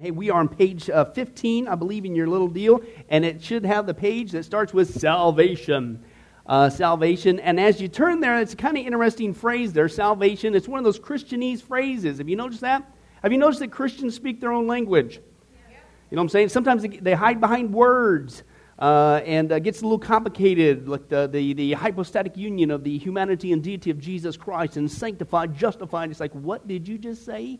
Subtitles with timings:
[0.00, 3.42] Hey, we are on page uh, 15, I believe, in your little deal, and it
[3.42, 6.04] should have the page that starts with salvation.
[6.46, 7.40] Uh, salvation.
[7.40, 10.54] And as you turn there, it's a kind of interesting phrase there, salvation.
[10.54, 12.18] It's one of those Christianese phrases.
[12.18, 12.88] Have you noticed that?
[13.24, 15.16] Have you noticed that Christians speak their own language?
[15.16, 15.20] You
[16.12, 16.50] know what I'm saying?
[16.50, 18.44] Sometimes they hide behind words.
[18.78, 22.96] Uh, and uh, gets a little complicated, like the, the, the, hypostatic union of the
[22.96, 26.12] humanity and deity of Jesus Christ, and sanctified, justified.
[26.12, 27.58] It's like, what did you just say?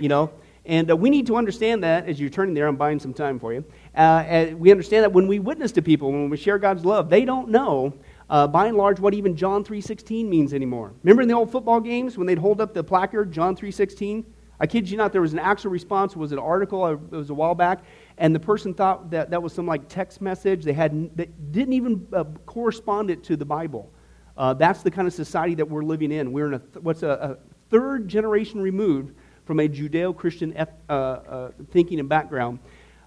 [0.00, 0.32] You know?
[0.70, 3.40] And uh, we need to understand that as you're turning there, I'm buying some time
[3.40, 3.64] for you.
[3.92, 7.24] Uh, we understand that when we witness to people, when we share God's love, they
[7.24, 7.92] don't know,
[8.30, 10.92] uh, by and large, what even John 3.16 means anymore.
[11.02, 14.24] Remember in the old football games when they'd hold up the placard, John 3.16?
[14.60, 16.14] I kid you not, there was an actual response.
[16.14, 17.80] Was an article, uh, it was a while back,
[18.18, 20.62] and the person thought that that was some like text message.
[20.62, 23.90] They, had, they didn't even uh, correspond it to the Bible.
[24.36, 26.30] Uh, that's the kind of society that we're living in.
[26.30, 27.38] We're in a, what's a, a
[27.70, 29.16] third generation removed
[29.50, 32.60] from a Judeo Christian uh, uh, thinking and background.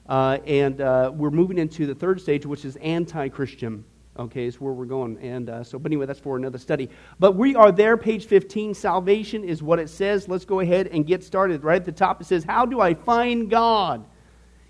[0.09, 3.85] Uh, and uh, we're moving into the third stage, which is anti Christian.
[4.19, 5.17] Okay, is where we're going.
[5.19, 6.89] And uh, so, but anyway, that's for another study.
[7.17, 8.73] But we are there, page 15.
[8.73, 10.27] Salvation is what it says.
[10.27, 11.63] Let's go ahead and get started.
[11.63, 14.05] Right at the top, it says, How do I find God?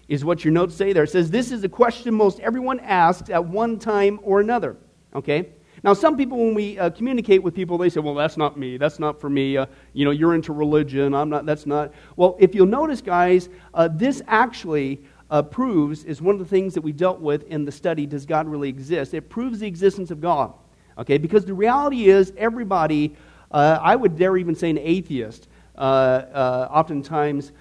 [0.07, 1.05] Is what your notes say there.
[1.05, 4.77] It says, This is a question most everyone asks at one time or another.
[5.15, 5.49] Okay?
[5.83, 8.77] Now, some people, when we uh, communicate with people, they say, well, that's not me.
[8.77, 9.57] That's not for me.
[9.57, 11.13] Uh, you know, you're into religion.
[11.13, 11.45] I'm not.
[11.45, 11.91] That's not.
[12.15, 16.73] Well, if you'll notice, guys, uh, this actually uh, proves, is one of the things
[16.75, 19.13] that we dealt with in the study, Does God Really Exist?
[19.13, 20.53] It proves the existence of God.
[20.97, 21.17] Okay?
[21.17, 23.13] Because the reality is, everybody,
[23.51, 27.51] uh, I would dare even say an atheist, uh, oftentimes,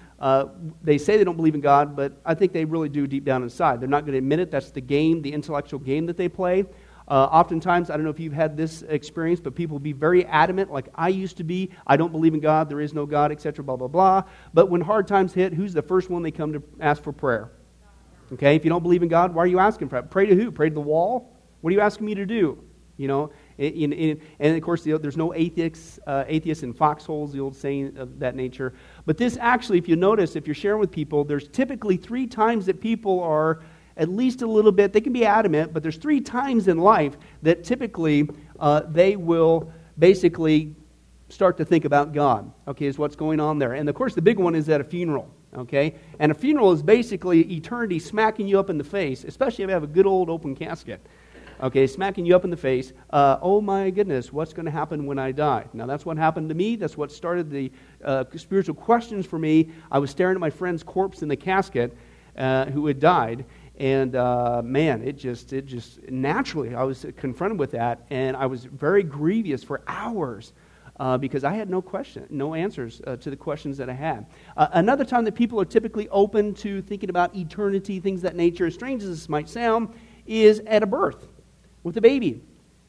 [0.81, 3.43] they say they don't believe in God, but I think they really do deep down
[3.43, 3.81] inside.
[3.81, 4.49] They're not going to admit it.
[4.49, 6.63] That's the game, the intellectual game that they play.
[7.13, 10.25] Uh, oftentimes, I don't know if you've had this experience, but people will be very
[10.25, 11.69] adamant, like I used to be.
[11.85, 12.69] I don't believe in God.
[12.69, 13.63] There is no God, etc.
[13.63, 14.23] Blah blah blah.
[14.51, 17.51] But when hard times hit, who's the first one they come to ask for prayer?
[18.31, 20.09] Okay, if you don't believe in God, why are you asking for it?
[20.09, 20.51] Pray to who?
[20.51, 21.37] Pray to the wall.
[21.61, 22.57] What are you asking me to do?
[22.97, 27.55] You know, in, and of course, there's no atheists, uh, atheists in foxholes, the old
[27.55, 28.73] saying of that nature.
[29.05, 32.65] But this actually, if you notice, if you're sharing with people, there's typically three times
[32.65, 33.61] that people are
[33.97, 34.93] at least a little bit.
[34.93, 39.71] They can be adamant, but there's three times in life that typically uh, they will
[39.97, 40.75] basically
[41.29, 43.73] start to think about God, okay, is what's going on there.
[43.73, 45.95] And of course, the big one is at a funeral, okay?
[46.19, 49.73] And a funeral is basically eternity smacking you up in the face, especially if you
[49.73, 51.01] have a good old open casket,
[51.61, 52.93] okay, smacking you up in the face.
[53.09, 55.65] Uh, oh my goodness, what's going to happen when I die?
[55.73, 56.75] Now, that's what happened to me.
[56.75, 57.71] That's what started the
[58.03, 59.71] uh, spiritual questions for me.
[59.91, 61.97] I was staring at my friend's corpse in the casket
[62.37, 63.45] uh, who had died
[63.83, 68.45] and uh, man, it just, it just naturally, I was confronted with that, and I
[68.45, 70.53] was very grievous for hours
[71.01, 74.27] uh, because I had no question, no answers uh, to the questions that I had.
[74.55, 78.67] Uh, another time that people are typically open to thinking about eternity, things that nature,
[78.67, 79.89] as strange as this might sound,
[80.25, 81.27] is at a birth
[81.83, 82.41] with a baby.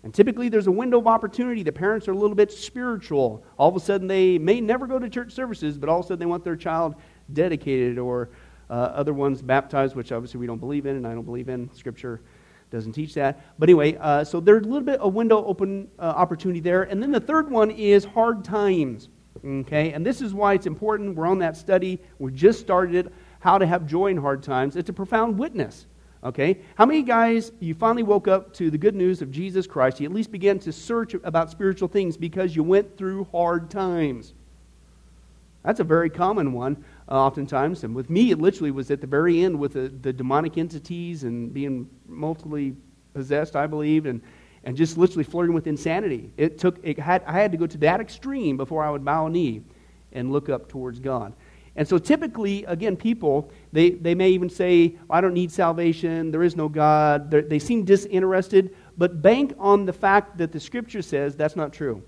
[0.04, 1.64] And typically there's a window of opportunity.
[1.64, 3.42] The parents are a little bit spiritual.
[3.58, 6.08] All of a sudden they may never go to church services, but all of a
[6.08, 6.94] sudden they want their child
[7.32, 8.28] dedicated or
[8.72, 11.72] other ones baptized, which obviously we don't believe in, and I don't believe in.
[11.74, 12.20] Scripture
[12.70, 13.40] doesn't teach that.
[13.58, 16.84] But anyway, uh, so there's a little bit of window open uh, opportunity there.
[16.84, 19.08] And then the third one is hard times.
[19.44, 21.16] Okay, and this is why it's important.
[21.16, 22.00] We're on that study.
[22.18, 23.12] We just started it.
[23.40, 24.76] How to have joy in hard times.
[24.76, 25.86] It's a profound witness.
[26.22, 30.00] Okay, how many guys you finally woke up to the good news of Jesus Christ?
[30.00, 34.32] You at least began to search about spiritual things because you went through hard times.
[35.64, 37.84] That's a very common one uh, oftentimes.
[37.84, 41.24] And with me, it literally was at the very end with the, the demonic entities
[41.24, 42.70] and being multiply
[43.14, 44.20] possessed, I believe, and,
[44.64, 46.32] and just literally flirting with insanity.
[46.36, 49.26] It took, it had, I had to go to that extreme before I would bow
[49.26, 49.62] a knee
[50.12, 51.32] and look up towards God.
[51.76, 56.42] And so typically, again, people, they, they may even say, I don't need salvation, there
[56.44, 57.30] is no God.
[57.30, 61.72] They're, they seem disinterested, but bank on the fact that the scripture says that's not
[61.72, 62.02] true.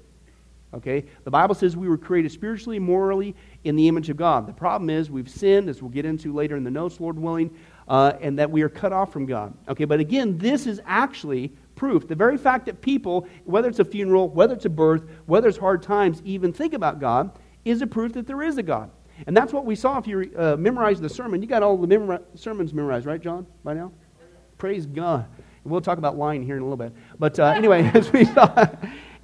[0.75, 1.05] Okay?
[1.25, 3.35] The Bible says we were created spiritually, morally,
[3.65, 4.47] in the image of God.
[4.47, 7.51] The problem is we've sinned, as we'll get into later in the notes, Lord willing,
[7.89, 9.55] uh, and that we are cut off from God.
[9.69, 12.09] Okay, but again, this is actually proof.
[12.09, 15.59] The very fact that people, whether it's a funeral, whether it's a birth, whether it's
[15.59, 18.91] hard times, even think about God, is a proof that there is a God.
[19.27, 21.41] And that's what we saw if you uh, memorize the sermon.
[21.41, 23.93] You got all the memori- sermons memorized, right, John, by now?
[24.59, 25.27] Praise God.
[25.65, 26.93] We'll talk about lying here in a little bit.
[27.19, 28.67] But uh, anyway, as we saw,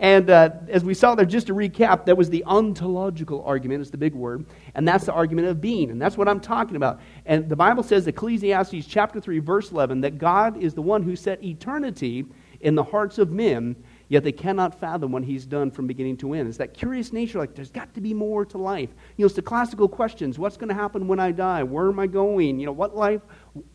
[0.02, 3.90] and uh, as we saw there, just to recap, that was the ontological argument, is
[3.92, 4.44] the big word,
[4.74, 7.00] and that's the argument of being, and that's what I'm talking about.
[7.24, 11.14] And the Bible says, Ecclesiastes chapter 3, verse 11, that God is the one who
[11.14, 12.26] set eternity
[12.62, 13.76] in the hearts of men,
[14.12, 16.46] yet they cannot fathom what he's done from beginning to end.
[16.46, 18.90] It's that curious nature, like there's got to be more to life.
[19.16, 21.62] You know, it's the classical questions what's going to happen when I die?
[21.62, 22.60] Where am I going?
[22.60, 23.22] You know, what life,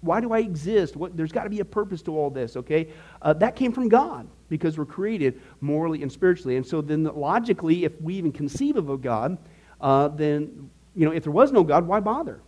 [0.02, 0.96] why do I exist?
[0.96, 2.90] What, there's got to be a purpose to all this, okay?
[3.20, 6.56] Uh, that came from God because we're created morally and spiritually.
[6.56, 9.40] And so then, logically, if we even conceive of a God,
[9.82, 12.42] uh, then, you know, if there was no God, why bother?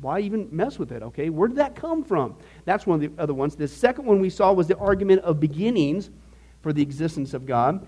[0.00, 1.28] Why even mess with it, okay?
[1.28, 2.36] Where did that come from?
[2.64, 3.54] That's one of the other ones.
[3.54, 6.08] The second one we saw was the argument of beginnings
[6.60, 7.86] for the existence of God.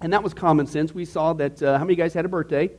[0.00, 0.94] And that was common sense.
[0.94, 2.70] We saw that, uh, how many of you guys had a birthday?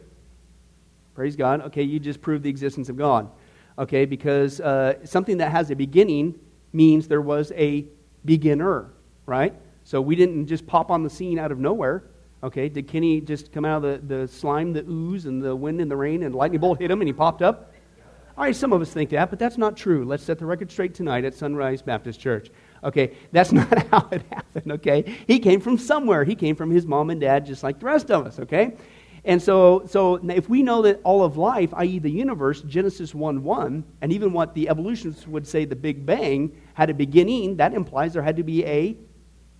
[1.15, 1.61] Praise God.
[1.61, 3.29] Okay, you just proved the existence of God.
[3.77, 6.39] Okay, because uh, something that has a beginning
[6.73, 7.85] means there was a
[8.25, 8.91] beginner,
[9.25, 9.53] right?
[9.83, 12.05] So we didn't just pop on the scene out of nowhere.
[12.43, 15.79] Okay, did Kenny just come out of the, the slime, the ooze, and the wind
[15.79, 17.73] and the rain, and lightning bolt hit him and he popped up?
[18.35, 20.03] All right, some of us think that, but that's not true.
[20.03, 22.49] Let's set the record straight tonight at Sunrise Baptist Church.
[22.83, 25.18] Okay, that's not how it happened, okay?
[25.27, 26.24] He came from somewhere.
[26.24, 28.75] He came from his mom and dad, just like the rest of us, okay?
[29.25, 33.41] And so, so if we know that all of life, i.e., the universe, Genesis 1
[33.41, 37.74] 1, and even what the evolutionists would say the Big Bang had a beginning, that
[37.74, 38.97] implies there had to be a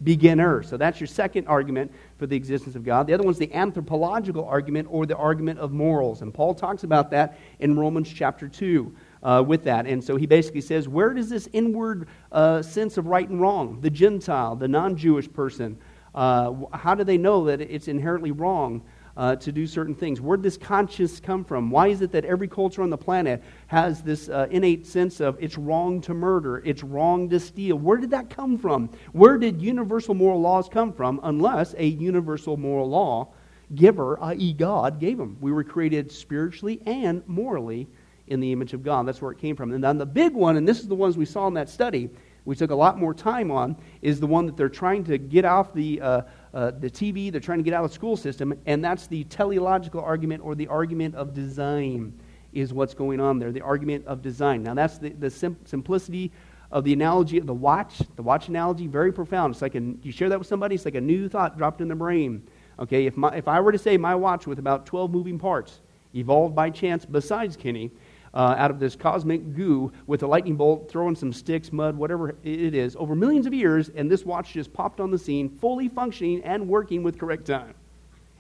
[0.04, 0.64] beginner.
[0.64, 3.08] So that's your second argument for the existence of God.
[3.08, 6.22] The other one's the anthropological argument or the argument of morals.
[6.22, 8.94] And Paul talks about that in Romans chapter 2
[9.24, 9.88] uh, with that.
[9.88, 13.80] And so he basically says, where does this inward uh, sense of right and wrong,
[13.82, 15.78] the Gentile, the non Jewish person,
[16.14, 18.84] uh, how do they know that it's inherently wrong?
[19.16, 20.20] uh, to do certain things.
[20.20, 21.70] Where did this conscience come from?
[21.70, 25.38] Why is it that every culture on the planet has this uh, innate sense of
[25.40, 27.78] it's wrong to murder, it's wrong to steal?
[27.78, 28.90] Where did that come from?
[29.12, 33.30] Where did universal moral laws come from unless a universal moral law
[33.76, 35.38] giver, i.e., God, gave them?
[35.40, 37.88] We were created spiritually and morally
[38.28, 39.08] in the image of God.
[39.08, 39.72] That's where it came from.
[39.72, 42.10] And then the big one, and this is the ones we saw in that study,
[42.46, 45.46] we took a lot more time on, is the one that they're trying to get
[45.46, 46.02] off the.
[46.02, 46.22] Uh,
[46.54, 49.24] uh, the TV, they're trying to get out of the school system, and that's the
[49.26, 52.14] teleological argument or the argument of design
[52.54, 54.62] is what's going on there, the argument of design.
[54.62, 56.32] Now, that's the, the sim- simplicity
[56.72, 59.56] of the analogy of the watch, the watch analogy, very profound.
[59.56, 61.88] It's like a, you share that with somebody, it's like a new thought dropped in
[61.88, 62.48] the brain.
[62.80, 65.80] Okay, if, my, if I were to say my watch with about 12 moving parts
[66.16, 67.92] evolved by chance besides Kenny,
[68.34, 72.30] uh, out of this cosmic goo with a lightning bolt, throwing some sticks, mud, whatever
[72.44, 75.88] it is, over millions of years, and this watch just popped on the scene, fully
[75.88, 77.74] functioning and working with correct time.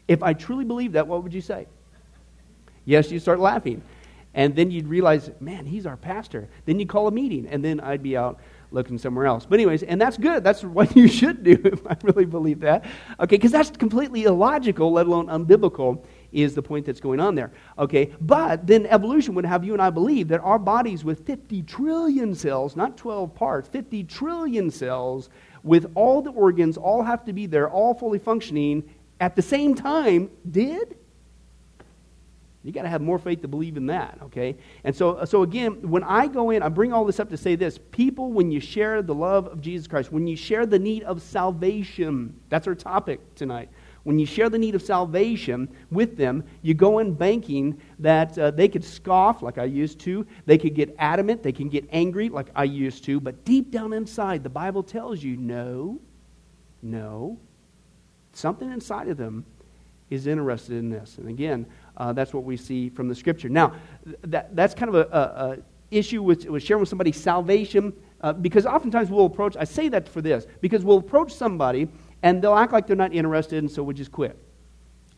[0.07, 1.67] If I truly believe that, what would you say?
[2.85, 3.81] Yes, you'd start laughing.
[4.35, 6.49] And then you'd realize, man, he's our pastor.
[6.65, 8.39] Then you'd call a meeting, and then I'd be out
[8.71, 9.45] looking somewhere else.
[9.45, 10.43] But, anyways, and that's good.
[10.43, 12.83] That's what you should do if I really believe that.
[13.19, 16.03] Okay, because that's completely illogical, let alone unbiblical
[16.33, 17.51] is the point that's going on there.
[17.77, 21.62] Okay, but then evolution would have you and I believe that our bodies with 50
[21.63, 25.30] trillion cells, not 12 parts, 50 trillion cells,
[25.63, 28.83] with all the organs, all have to be there, all fully functioning
[29.19, 30.97] at the same time, did?
[32.63, 34.56] You got to have more faith to believe in that, okay?
[34.86, 37.56] And so, so again, when I go in, I bring all this up to say
[37.56, 41.03] this: people, when you share the love of Jesus Christ, when you share the need
[41.03, 43.69] of salvation, that's our topic tonight.
[44.03, 48.51] When you share the need of salvation with them, you go in banking that uh,
[48.51, 50.27] they could scoff like I used to.
[50.45, 51.41] They could get adamant.
[51.41, 53.21] They can get angry like I used to.
[53.21, 56.00] But deep down inside, the Bible tells you no,
[56.81, 57.39] no.
[58.33, 59.45] Something inside of them
[60.09, 61.17] is interested in this.
[61.17, 61.65] And again,
[61.95, 63.47] uh, that's what we see from the scripture.
[63.47, 63.73] Now,
[64.23, 65.57] that, that's kind of a, a, a
[65.91, 67.93] issue with, with sharing with somebody salvation.
[68.19, 71.88] Uh, because oftentimes we'll approach, I say that for this, because we'll approach somebody
[72.24, 74.38] and they'll act like they're not interested, and so we'll just quit.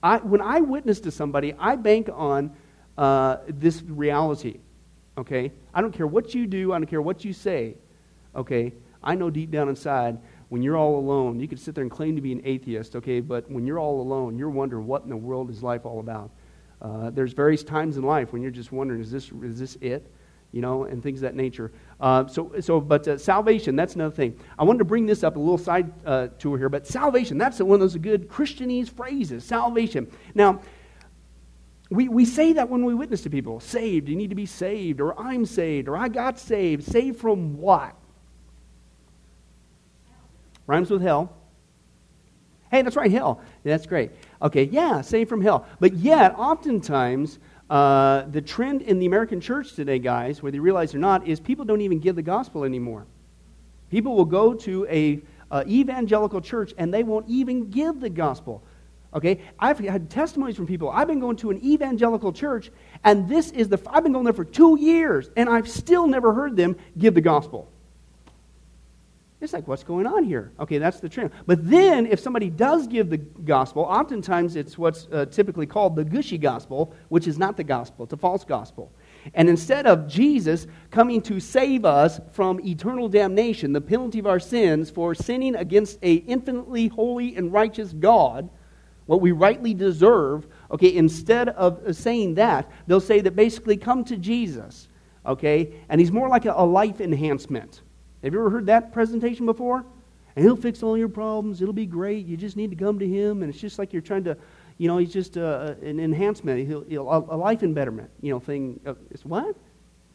[0.04, 2.52] I, when I witness to somebody, I bank on
[2.98, 4.60] uh, this reality.
[5.18, 5.52] Okay?
[5.74, 7.76] I don't care what you do, I don't care what you say.
[8.36, 8.74] Okay?
[9.04, 10.18] I know deep down inside,
[10.50, 13.20] when you're all alone, you can sit there and claim to be an atheist, okay?
[13.20, 16.32] But when you're all alone, you're wondering what in the world is life all about.
[16.82, 20.12] Uh, there's various times in life when you're just wondering, is this, is this it?
[20.56, 21.74] You know, and things of that nature.
[22.00, 24.40] Uh, so, so, but uh, salvation, that's another thing.
[24.58, 27.60] I wanted to bring this up, a little side uh, tour here, but salvation, that's
[27.60, 30.10] one of those good Christianese phrases, salvation.
[30.34, 30.62] Now,
[31.90, 35.02] we, we say that when we witness to people saved, you need to be saved,
[35.02, 36.86] or I'm saved, or I got saved.
[36.86, 37.94] Saved from what?
[40.68, 41.36] Rhymes with hell.
[42.72, 43.42] Hey, that's right, hell.
[43.66, 44.12] That's great.
[44.42, 45.68] Okay, yeah, saved from hell.
[45.82, 50.94] But yet, oftentimes, uh, the trend in the American church today, guys, whether you realize
[50.94, 53.06] it or not, is people don't even give the gospel anymore.
[53.90, 58.64] People will go to a uh, evangelical church and they won't even give the gospel.
[59.14, 60.90] Okay, I've had testimonies from people.
[60.90, 62.70] I've been going to an evangelical church,
[63.06, 63.80] and this is the.
[63.88, 67.22] I've been going there for two years, and I've still never heard them give the
[67.22, 67.72] gospel.
[69.42, 70.54] It's like, what's going on here?
[70.60, 71.32] Okay, that's the trend.
[71.46, 76.06] But then, if somebody does give the gospel, oftentimes it's what's uh, typically called the
[76.06, 78.94] gushy gospel, which is not the gospel, it's a false gospel.
[79.34, 84.40] And instead of Jesus coming to save us from eternal damnation, the penalty of our
[84.40, 88.50] sins for sinning against a infinitely holy and righteous God,
[89.06, 94.18] what we rightly deserve, okay, instead of saying that, they'll say that basically come to
[94.18, 94.88] Jesus,
[95.26, 97.82] okay, and he's more like a, a life enhancement.
[98.26, 99.86] Have you ever heard that presentation before?
[100.36, 101.62] And he'll fix all your problems.
[101.62, 102.26] It'll be great.
[102.26, 103.44] You just need to come to him.
[103.44, 104.36] And it's just like you're trying to,
[104.80, 108.80] you know, he's just uh, an enhancement, he'll, he'll, a life embetterment, you know, thing.
[109.12, 109.56] It's what?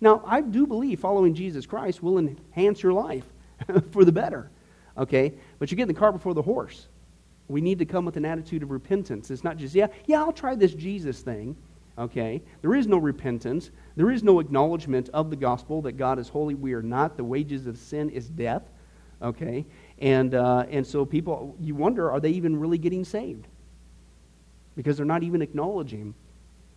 [0.01, 3.25] Now, I do believe following Jesus Christ will enhance your life
[3.93, 4.51] for the better.
[4.99, 5.33] Okay?
[5.61, 6.89] But you're getting the cart before the horse.
[7.47, 9.31] We need to come with an attitude of repentance.
[9.31, 11.57] It's not just, yeah, yeah, I'll try this Jesus thing.
[12.01, 12.43] Okay?
[12.63, 13.71] There is no repentance.
[13.95, 16.55] There is no acknowledgement of the gospel that God is holy.
[16.55, 17.17] We are not.
[17.17, 18.63] The wages of sin is death.
[19.23, 19.67] Okay?
[19.99, 23.47] And, uh, and so people, you wonder, are they even really getting saved?
[24.77, 26.15] Because they're not even acknowledging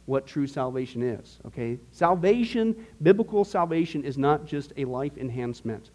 [0.07, 1.39] what true salvation is.
[1.45, 1.79] Okay?
[1.93, 5.91] Salvation, biblical salvation, is not just a life enhancement.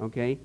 [0.00, 0.40] Okay?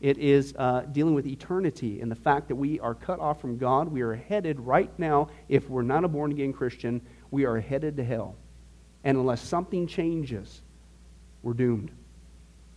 [0.00, 3.58] It is uh, dealing with eternity and the fact that we are cut off from
[3.58, 3.88] God.
[3.88, 7.02] We are headed right now, if we're not a born again Christian,
[7.34, 8.36] we are headed to hell.
[9.02, 10.62] And unless something changes,
[11.42, 11.90] we're doomed.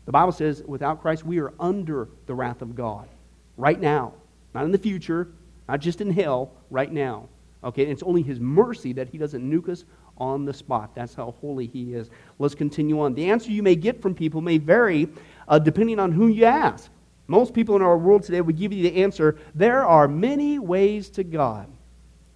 [0.06, 3.08] The Bible says without Christ, we are under the wrath of God
[3.56, 4.14] right now.
[4.56, 5.30] Not in the future,
[5.70, 7.30] not just in hell, right now.
[7.64, 9.86] Okay, and it's only His mercy that He doesn't nuke us
[10.18, 10.96] on the spot.
[10.96, 12.10] That's how holy He is.
[12.40, 13.14] Let's continue on.
[13.14, 15.08] The answer you may get from people may vary
[15.48, 16.90] uh, depending on who you ask.
[17.28, 21.10] Most people in our world today would give you the answer there are many ways
[21.12, 21.72] to God.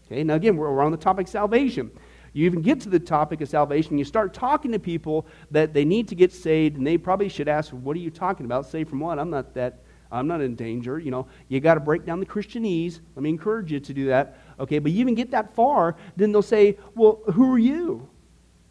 [0.06, 1.90] Okay, now again, we're on the topic of salvation.
[2.34, 5.84] You even get to the topic of salvation, you start talking to people that they
[5.84, 8.66] need to get saved, and they probably should ask, What are you talking about?
[8.66, 9.20] Saved from what?
[9.20, 9.84] I'm not that.
[10.12, 11.00] I'm not in danger.
[11.00, 13.00] You know, you got to break down the Christianese.
[13.16, 14.38] Let me encourage you to do that.
[14.60, 18.10] Okay, but you even get that far, then they'll say, Well, who are you?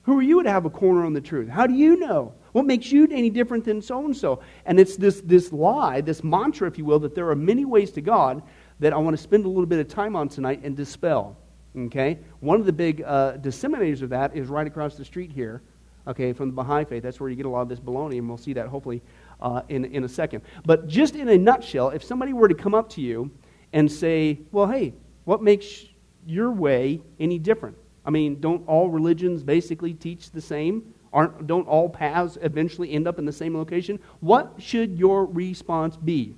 [0.02, 1.49] Who are you to have a corner on the truth?
[1.49, 2.35] How do you know?
[2.52, 4.40] What makes you any different than so and so?
[4.64, 7.93] And it's this, this lie, this mantra, if you will, that there are many ways
[7.93, 8.43] to God
[8.81, 11.37] that I want to spend a little bit of time on tonight and dispel.
[11.77, 12.19] Okay?
[12.41, 15.62] One of the big uh, disseminators of that is right across the street here,
[16.07, 17.03] okay, from the Baha'i faith.
[17.03, 19.03] That's where you get a lot of this baloney, and we'll see that hopefully
[19.41, 20.43] uh, in, in a second.
[20.65, 23.31] But just in a nutshell, if somebody were to come up to you
[23.73, 25.85] and say, well, hey, what makes
[26.27, 27.77] your way any different?
[28.05, 30.95] I mean, don't all religions basically teach the same?
[31.12, 33.99] Aren't, don't all paths eventually end up in the same location?
[34.21, 36.37] What should your response be?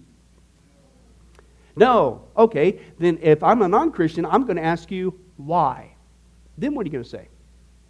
[1.77, 2.25] No.
[2.37, 5.95] Okay, then if I'm a non Christian, I'm going to ask you why.
[6.59, 7.29] Then what are you going to say?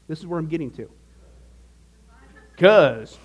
[0.08, 0.90] This is where I'm getting to.
[2.54, 3.18] Because.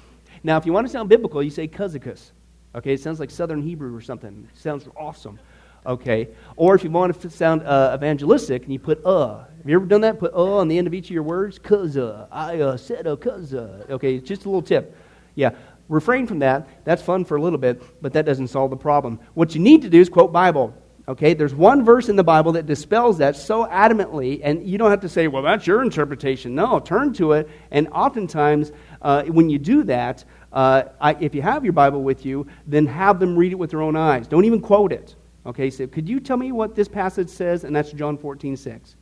[0.43, 2.31] Now, if you want to sound biblical, you say cuzicus.
[2.75, 4.47] Okay, it sounds like Southern Hebrew or something.
[4.53, 5.39] It sounds awesome.
[5.85, 9.39] Okay, or if you want to sound uh, evangelistic and you put uh.
[9.39, 10.19] Have you ever done that?
[10.19, 11.57] Put uh on the end of each of your words.
[11.57, 13.85] Cuz uh, I uh, said uh, cuz uh.
[13.89, 14.95] Okay, just a little tip.
[15.35, 15.51] Yeah,
[15.87, 16.67] refrain from that.
[16.83, 19.19] That's fun for a little bit, but that doesn't solve the problem.
[19.33, 20.73] What you need to do is quote Bible.
[21.09, 24.89] Okay, there's one verse in the Bible that dispels that so adamantly, and you don't
[24.89, 26.53] have to say, well, that's your interpretation.
[26.53, 31.41] No, turn to it, and oftentimes uh, when you do that, uh, I, if you
[31.41, 34.27] have your Bible with you, then have them read it with their own eyes.
[34.27, 35.15] Don't even quote it.
[35.45, 37.63] Okay, so could you tell me what this passage says?
[37.63, 38.95] And that's John 14, 6.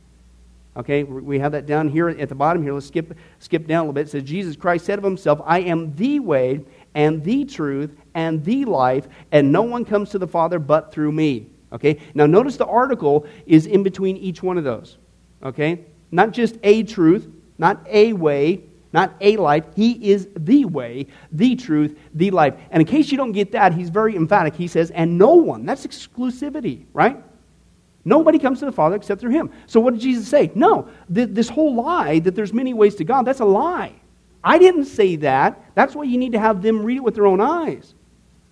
[0.76, 2.72] Okay, we have that down here at the bottom here.
[2.72, 4.06] Let's skip, skip down a little bit.
[4.06, 6.60] It says, Jesus Christ said of himself, I am the way
[6.94, 11.10] and the truth and the life, and no one comes to the Father but through
[11.10, 11.46] me.
[11.76, 14.96] Okay, now notice the article is in between each one of those.
[15.42, 17.28] Okay, not just a truth,
[17.58, 18.62] not a way,
[18.94, 19.64] not a life.
[19.76, 22.54] He is the way, the truth, the life.
[22.70, 24.54] And in case you don't get that, he's very emphatic.
[24.54, 25.66] He says, and no one.
[25.66, 27.22] That's exclusivity, right?
[28.06, 29.50] Nobody comes to the Father except through him.
[29.66, 30.50] So what did Jesus say?
[30.54, 33.92] No, th- this whole lie that there's many ways to God, that's a lie.
[34.42, 35.60] I didn't say that.
[35.74, 37.94] That's why you need to have them read it with their own eyes.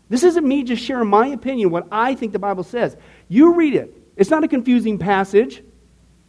[0.09, 2.97] This isn't me just sharing my opinion, what I think the Bible says.
[3.29, 3.95] You read it.
[4.17, 5.63] It's not a confusing passage.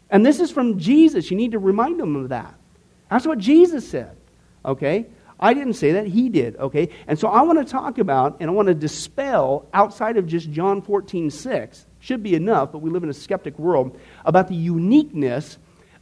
[0.09, 1.29] And this is from Jesus.
[1.29, 2.55] You need to remind them of that.
[3.09, 4.15] That's what Jesus said.
[4.63, 5.07] Okay?
[5.39, 6.89] I didn't say that, he did, okay?
[7.07, 10.49] And so I want to talk about and I want to dispel outside of just
[10.51, 14.55] John 14, 6 should be enough, but we live in a skeptic world, about the
[14.55, 15.57] uniqueness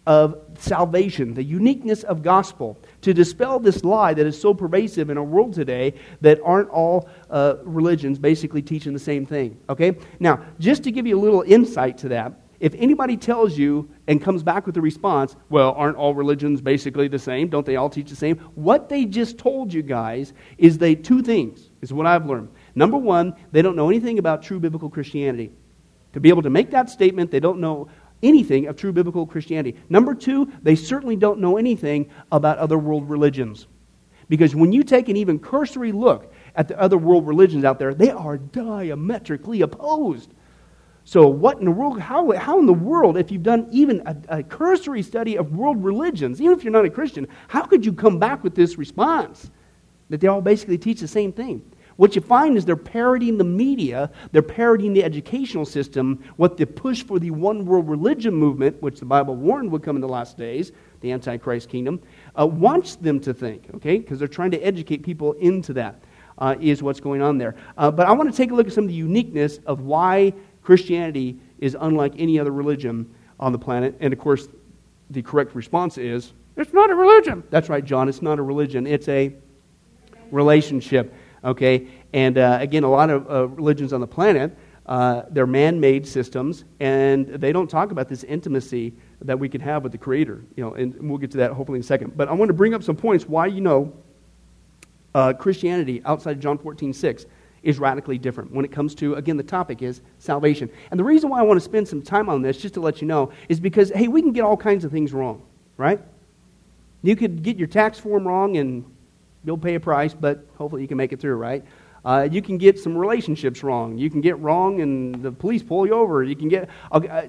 [0.06, 5.18] of salvation, the uniqueness of gospel, to dispel this lie that is so pervasive in
[5.18, 9.60] our world today that aren't all uh, religions basically teaching the same thing.
[9.68, 9.98] Okay?
[10.20, 14.22] Now, just to give you a little insight to that, if anybody tells you and
[14.22, 17.50] comes back with a response, well, aren't all religions basically the same?
[17.50, 18.38] Don't they all teach the same?
[18.56, 22.50] What they just told you guys is they two things, is what I've learned.
[22.76, 25.52] Number one, they don't know anything about true biblical Christianity.
[26.14, 27.90] To be able to make that statement, they don't know
[28.22, 29.78] anything of true biblical Christianity.
[29.90, 33.68] Number two, they certainly don't know anything about other world religions.
[34.30, 37.94] Because when you take an even cursory look at the other world religions out there,
[37.94, 40.34] they are diametrically opposed.
[41.06, 44.40] So, what in the world, how, how in the world, if you've done even a,
[44.40, 47.92] a cursory study of world religions, even if you're not a Christian, how could you
[47.92, 49.52] come back with this response?
[50.10, 51.62] That they all basically teach the same thing.
[51.98, 56.66] What you find is they're parodying the media, they're parodying the educational system, what the
[56.66, 60.08] push for the one world religion movement, which the Bible warned would come in the
[60.08, 62.02] last days, the Antichrist kingdom,
[62.40, 64.00] uh, wants them to think, okay?
[64.00, 66.04] Because they're trying to educate people into that.
[66.38, 67.56] Uh, is what's going on there.
[67.78, 70.34] Uh, but I want to take a look at some of the uniqueness of why
[70.64, 73.96] Christianity is unlike any other religion on the planet.
[74.00, 74.48] And of course,
[75.12, 77.44] the correct response is, it's not a religion.
[77.50, 78.10] That's right, John.
[78.10, 78.88] It's not a religion.
[78.88, 79.34] It's a
[80.32, 81.14] relationship.
[81.44, 81.88] Okay?
[82.14, 86.08] And uh, again, a lot of uh, religions on the planet, uh, they're man made
[86.08, 90.44] systems, and they don't talk about this intimacy that we can have with the Creator.
[90.56, 92.18] You know, and we'll get to that hopefully in a second.
[92.18, 93.94] But I want to bring up some points why you know
[95.16, 97.26] uh, Christianity outside of John 14 6
[97.64, 100.70] is radically different when it comes to, again, the topic is salvation.
[100.92, 103.02] And the reason why I want to spend some time on this, just to let
[103.02, 105.42] you know, is because, hey, we can get all kinds of things wrong,
[105.78, 106.02] right?
[107.04, 108.86] You could get your tax form wrong and
[109.46, 111.64] you'll pay a price, but hopefully you can make it through, right?
[112.06, 113.98] Uh, you can get some relationships wrong.
[113.98, 116.22] You can get wrong and the police pull you over.
[116.22, 117.24] You can get, uh,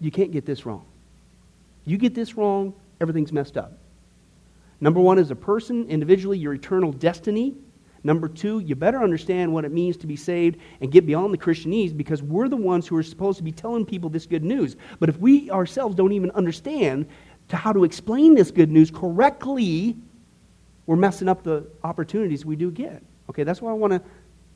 [0.00, 0.84] you can't get this wrong.
[1.84, 3.78] You get this wrong, everything's messed up.
[4.80, 7.54] Number one, is a person, individually, your eternal destiny
[8.04, 11.38] Number two, you better understand what it means to be saved and get beyond the
[11.38, 14.76] Christianese because we're the ones who are supposed to be telling people this good news.
[15.00, 17.06] But if we ourselves don't even understand
[17.48, 19.96] to how to explain this good news correctly,
[20.84, 23.02] we're messing up the opportunities we do get.
[23.30, 24.02] Okay, that's why I want to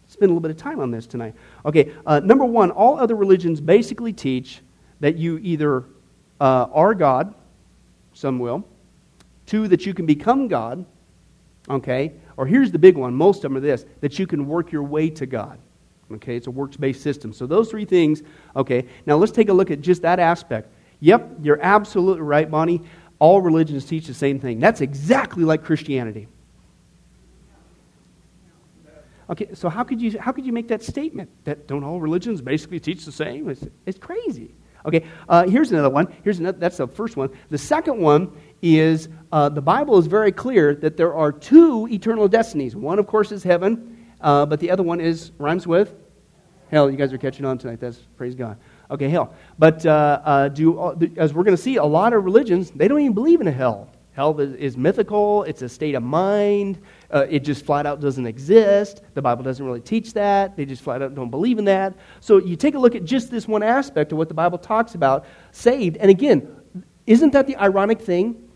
[0.08, 1.34] spend a little bit of time on this tonight.
[1.64, 4.60] Okay, uh, number one, all other religions basically teach
[5.00, 5.84] that you either
[6.38, 7.34] uh, are God,
[8.12, 8.62] some will,
[9.48, 10.84] two, that you can become God,
[11.68, 14.70] okay, or here's the big one most of them are this that you can work
[14.70, 15.58] your way to God.
[16.10, 17.32] Okay, it's a works based system.
[17.32, 18.22] So those three things,
[18.56, 18.86] okay.
[19.04, 20.72] Now let's take a look at just that aspect.
[21.00, 22.82] Yep, you're absolutely right, Bonnie.
[23.18, 24.58] All religions teach the same thing.
[24.58, 26.28] That's exactly like Christianity.
[29.30, 32.40] Okay, so how could you how could you make that statement that don't all religions
[32.40, 33.50] basically teach the same?
[33.50, 34.54] It's, it's crazy.
[34.86, 36.08] Okay, uh, here's another one.
[36.24, 36.56] Here's another.
[36.56, 37.30] That's the first one.
[37.50, 42.28] The second one is uh, the Bible is very clear that there are two eternal
[42.28, 42.74] destinies.
[42.74, 45.94] One, of course, is heaven, uh, but the other one is rhymes with
[46.70, 46.90] hell.
[46.90, 47.80] You guys are catching on tonight.
[47.80, 48.58] That's praise God.
[48.90, 49.34] Okay, hell.
[49.58, 52.88] But uh, uh do uh, as we're going to see, a lot of religions they
[52.88, 53.90] don't even believe in a hell.
[54.12, 55.44] Hell is, is mythical.
[55.44, 56.80] It's a state of mind.
[57.10, 59.02] Uh, it just flat out doesn't exist.
[59.14, 60.56] The Bible doesn't really teach that.
[60.56, 61.94] They just flat out don't believe in that.
[62.20, 64.96] So you take a look at just this one aspect of what the Bible talks
[64.96, 65.98] about saved.
[65.98, 66.48] And again,
[67.06, 68.47] isn't that the ironic thing?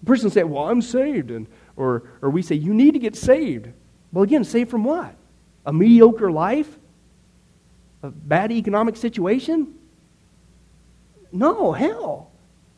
[0.00, 1.30] The person say, Well, I'm saved.
[1.30, 3.68] And, or, or we say, You need to get saved.
[4.12, 5.14] Well, again, saved from what?
[5.66, 6.78] A mediocre life?
[8.02, 9.74] A bad economic situation?
[11.32, 12.30] No, hell.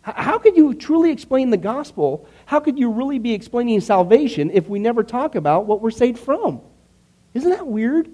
[0.03, 2.27] How could you truly explain the gospel?
[2.45, 6.19] How could you really be explaining salvation if we never talk about what we're saved
[6.19, 6.61] from?
[7.35, 8.11] Isn't that weird?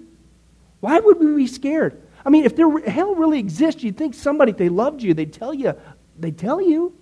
[0.81, 1.99] Why would we be scared?
[2.23, 5.33] I mean, if there, hell really exists, you'd think somebody, if they loved you, they'd
[5.33, 5.73] tell you.
[6.17, 6.93] They'd tell you.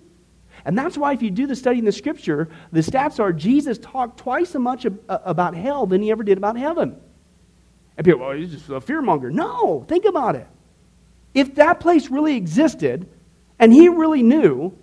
[0.68, 3.78] And that's why, if you do the study in the scripture, the stats are Jesus
[3.78, 6.94] talked twice as much uh, about hell than he ever did about heaven.
[7.96, 9.32] And people, well, he's just a fearmonger.
[9.32, 10.46] No, think about it.
[11.32, 13.08] If that place really existed,
[13.58, 14.76] and he really knew,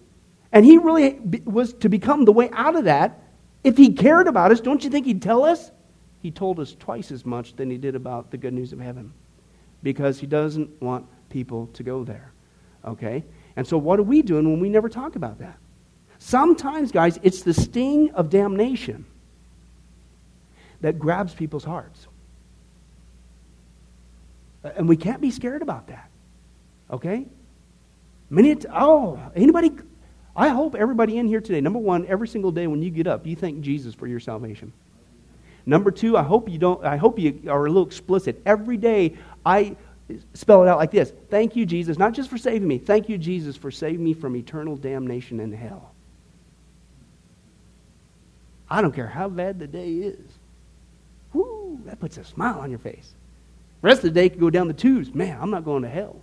[0.51, 3.21] and he really was to become the way out of that,
[3.63, 5.69] if he cared about us, don't you think he'd tell us?
[6.19, 9.13] He told us twice as much than he did about the good news of heaven
[9.83, 12.33] because he doesn't want people to go there.
[12.83, 13.23] Okay?
[13.55, 15.59] And so, what are we doing when we never talk about that?
[16.25, 19.05] Sometimes, guys, it's the sting of damnation
[20.81, 22.07] that grabs people's hearts.
[24.63, 26.09] And we can't be scared about that.
[26.89, 27.27] Okay?
[28.31, 29.69] Many, oh, anybody,
[30.35, 33.27] I hope everybody in here today, number one, every single day when you get up,
[33.27, 34.73] you thank Jesus for your salvation.
[35.67, 38.41] Number two, I hope you don't, I hope you are a little explicit.
[38.47, 39.75] Every day, I
[40.33, 42.79] spell it out like this Thank you, Jesus, not just for saving me.
[42.79, 45.91] Thank you, Jesus, for saving me from eternal damnation in hell.
[48.69, 50.29] I don't care how bad the day is.
[51.33, 53.13] Whoo, that puts a smile on your face.
[53.81, 55.13] The rest of the day could go down the tubes.
[55.13, 56.21] Man, I'm not going to hell.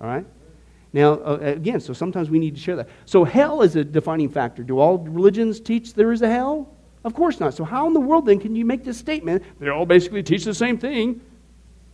[0.00, 0.26] All right?
[0.92, 2.88] Now, uh, again, so sometimes we need to share that.
[3.04, 4.62] So, hell is a defining factor.
[4.62, 6.72] Do all religions teach there is a hell?
[7.04, 7.54] Of course not.
[7.54, 9.42] So, how in the world then can you make this statement?
[9.58, 11.20] They all basically teach the same thing.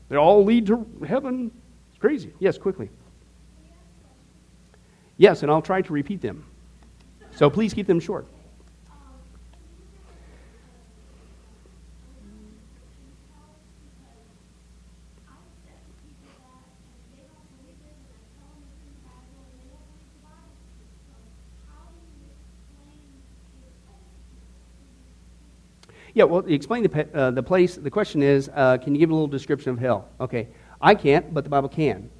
[0.09, 1.51] They all lead to heaven.
[1.91, 2.33] It's crazy.
[2.39, 2.91] Yes, quickly.
[5.17, 6.45] Yes, and I'll try to repeat them.
[7.35, 8.27] So please keep them short.
[26.15, 27.77] Yeah, well, explain the, uh, the place.
[27.77, 30.09] The question is, uh, can you give a little description of hell?
[30.21, 30.49] Okay,
[30.81, 32.11] I can't, but the Bible can.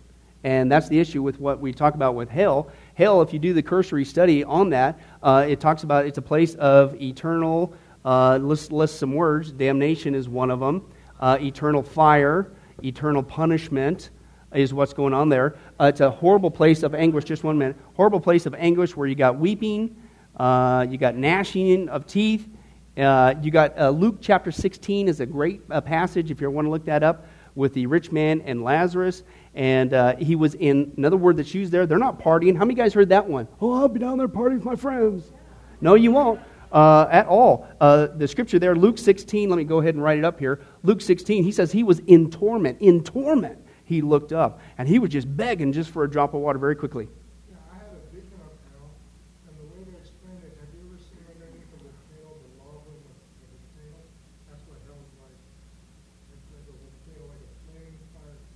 [0.45, 2.71] And that's the issue with what we talk about with hell.
[2.95, 6.23] Hell, if you do the cursory study on that, uh, it talks about it's a
[6.23, 7.75] place of eternal,
[8.05, 9.53] uh, list, list some words.
[9.53, 10.91] Damnation is one of them.
[11.21, 12.51] Uh, eternal fire,
[12.83, 14.09] eternal punishment
[14.55, 15.57] is what's going on there.
[15.79, 17.25] Uh, it's a horrible place of anguish.
[17.25, 17.77] Just one minute.
[17.95, 19.95] Horrible place of anguish where you got weeping,
[20.41, 22.49] you got gnashing of teeth,
[22.97, 26.67] uh, you got uh, Luke chapter 16 is a great uh, passage if you want
[26.67, 29.23] to look that up with the rich man and Lazarus.
[29.55, 32.57] And uh, he was in, another word that's used there, they're not partying.
[32.57, 33.49] How many guys heard that one?
[33.61, 35.33] Oh, I'll be down there partying with my friends.
[35.81, 36.41] No, you won't.
[36.71, 37.69] Uh, at all.
[37.81, 40.61] Uh, the scripture there, Luke 16, let me go ahead and write it up here.
[40.83, 42.81] Luke 16, he says he was in torment.
[42.81, 44.59] In torment, he looked up.
[44.79, 47.09] And he was just begging just for a drop of water very quickly.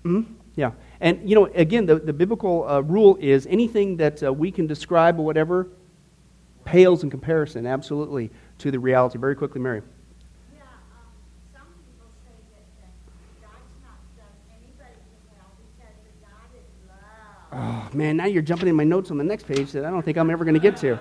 [0.06, 0.32] Mm-hmm.
[0.54, 0.72] Yeah.
[1.00, 4.66] And, you know, again, the, the biblical uh, rule is anything that uh, we can
[4.66, 5.68] describe or whatever
[6.64, 9.18] pales in comparison, absolutely, to the reality.
[9.18, 9.82] Very quickly, Mary.
[17.52, 20.02] Oh, man, now you're jumping in my notes on the next page that I don't
[20.02, 20.98] think I'm ever going to get to.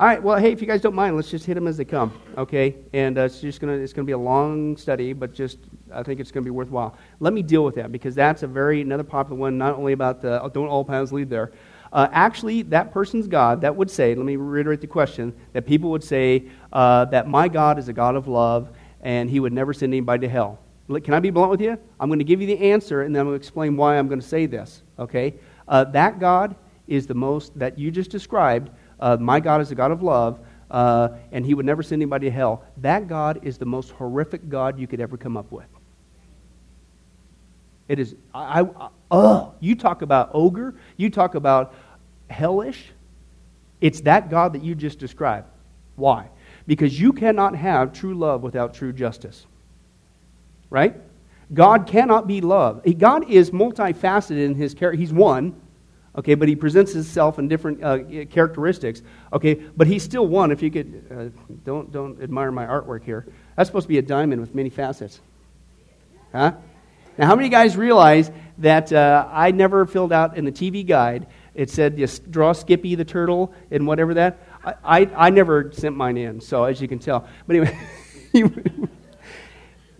[0.00, 0.22] All right.
[0.22, 2.76] Well, hey, if you guys don't mind, let's just hit them as they come, okay?
[2.92, 5.58] And uh, it's just gonna it's gonna be a long study, but just
[5.92, 6.96] I think it's gonna be worthwhile.
[7.18, 9.58] Let me deal with that because that's a very another popular one.
[9.58, 11.50] Not only about the don't all paths lead there.
[11.92, 14.14] Uh, actually, that person's God that would say.
[14.14, 17.92] Let me reiterate the question that people would say uh, that my God is a
[17.92, 20.60] God of love and He would never send anybody to hell.
[21.02, 21.76] Can I be blunt with you?
[21.98, 24.06] I'm going to give you the answer and then I'm going to explain why I'm
[24.06, 24.82] going to say this.
[24.96, 25.34] Okay?
[25.66, 26.54] Uh, that God
[26.86, 30.40] is the most that you just described uh, my God is a God of love,
[30.70, 32.64] uh, and he would never send anybody to hell.
[32.78, 35.66] That God is the most horrific God you could ever come up with.
[37.88, 41.74] It is, I, I oh, you talk about ogre, you talk about
[42.28, 42.92] hellish.
[43.80, 45.46] It's that God that you just described.
[45.96, 46.28] Why?
[46.66, 49.46] Because you cannot have true love without true justice.
[50.68, 50.94] Right?
[51.54, 52.82] God cannot be love.
[52.98, 54.98] God is multifaceted in his character.
[54.98, 55.58] He's one,
[56.18, 59.02] Okay, but he presents himself in different uh, characteristics.
[59.32, 60.50] Okay, but he's still one.
[60.50, 63.24] If you could, uh, don't, don't admire my artwork here.
[63.56, 65.20] That's supposed to be a diamond with many facets.
[66.32, 66.54] Huh?
[67.18, 71.28] Now, how many guys realize that uh, I never filled out in the TV guide,
[71.54, 74.40] it said you draw Skippy the turtle and whatever that?
[74.64, 77.28] I, I, I never sent mine in, so as you can tell.
[77.46, 77.56] But
[78.34, 78.58] anyway,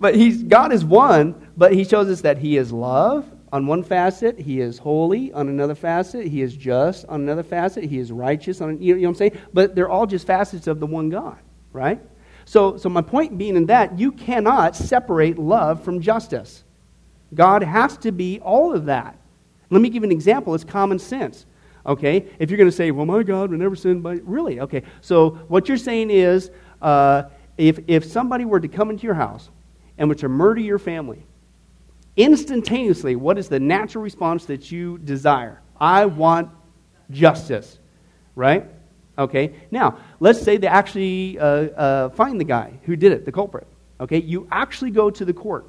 [0.00, 3.82] but he's, God is one, but he shows us that he is love on one
[3.82, 5.32] facet, he is holy.
[5.32, 7.06] On another facet, he is just.
[7.06, 8.60] On another facet, he is righteous.
[8.60, 9.38] On, you know what I'm saying?
[9.52, 11.38] But they're all just facets of the one God,
[11.72, 12.00] right?
[12.44, 16.64] So, so my point being in that, you cannot separate love from justice.
[17.34, 19.18] God has to be all of that.
[19.70, 20.54] Let me give an example.
[20.54, 21.46] It's common sense.
[21.86, 22.26] Okay?
[22.38, 24.20] If you're going to say, well, my God would never sin by.
[24.24, 24.60] Really?
[24.60, 24.82] Okay.
[25.00, 27.24] So what you're saying is uh,
[27.56, 29.50] if, if somebody were to come into your house
[29.96, 31.26] and were to murder your family,
[32.18, 35.62] instantaneously, what is the natural response that you desire?
[35.80, 36.50] I want
[37.10, 37.78] justice,
[38.34, 38.66] right?
[39.16, 43.32] Okay, now, let's say they actually uh, uh, find the guy who did it, the
[43.32, 43.66] culprit.
[44.00, 45.68] Okay, you actually go to the court,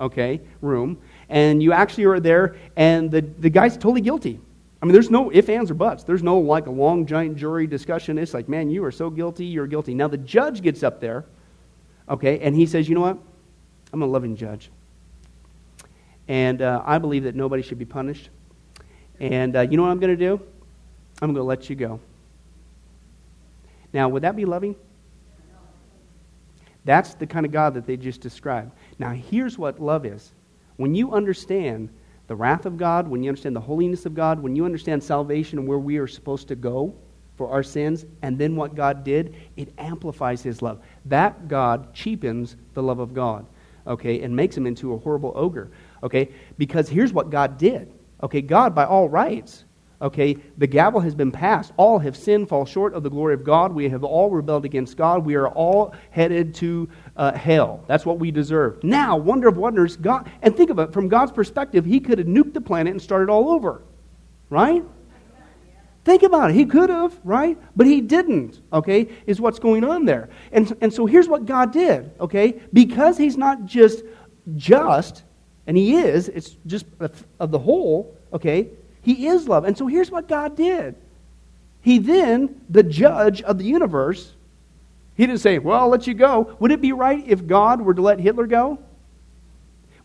[0.00, 4.40] okay, room, and you actually are there, and the, the guy's totally guilty.
[4.80, 6.04] I mean, there's no if, ands, or buts.
[6.04, 8.18] There's no like a long, giant jury discussion.
[8.18, 9.94] It's like, man, you are so guilty, you're guilty.
[9.94, 11.24] Now, the judge gets up there,
[12.08, 13.18] okay, and he says, you know what?
[13.92, 14.70] I'm a loving judge.
[16.28, 18.28] And uh, I believe that nobody should be punished.
[19.18, 20.40] And uh, you know what I'm going to do?
[21.20, 22.00] I'm going to let you go.
[23.92, 24.76] Now, would that be loving?
[26.84, 28.72] That's the kind of God that they just described.
[28.98, 30.32] Now, here's what love is.
[30.76, 31.88] When you understand
[32.28, 35.58] the wrath of God, when you understand the holiness of God, when you understand salvation
[35.58, 36.94] and where we are supposed to go
[37.36, 40.80] for our sins, and then what God did, it amplifies His love.
[41.04, 43.46] That God cheapens the love of God,
[43.86, 45.70] okay, and makes him into a horrible ogre.
[46.02, 46.30] Okay?
[46.56, 47.92] Because here's what God did.
[48.22, 49.64] Okay, God, by all rights,
[50.00, 51.72] Okay, the gavel has been passed.
[51.76, 53.72] All have sinned, fall short of the glory of God.
[53.72, 55.24] We have all rebelled against God.
[55.26, 57.82] We are all headed to uh, hell.
[57.88, 58.84] That's what we deserve.
[58.84, 62.28] Now, wonder of wonders, God, and think of it from God's perspective, He could have
[62.28, 63.82] nuked the planet and started all over,
[64.50, 64.84] right?
[66.04, 66.54] Think about it.
[66.54, 67.58] He could have, right?
[67.76, 70.30] But he didn't, okay, is what's going on there.
[70.52, 72.62] And, and so here's what God did, okay?
[72.72, 74.04] Because he's not just
[74.56, 75.24] just,
[75.68, 76.86] and he is, it's just
[77.38, 78.68] of the whole, okay?
[79.02, 79.64] He is love.
[79.64, 80.96] And so here's what God did.
[81.82, 84.32] He then, the judge of the universe,
[85.14, 86.56] he didn't say, Well, I'll let you go.
[86.58, 88.78] Would it be right if God were to let Hitler go?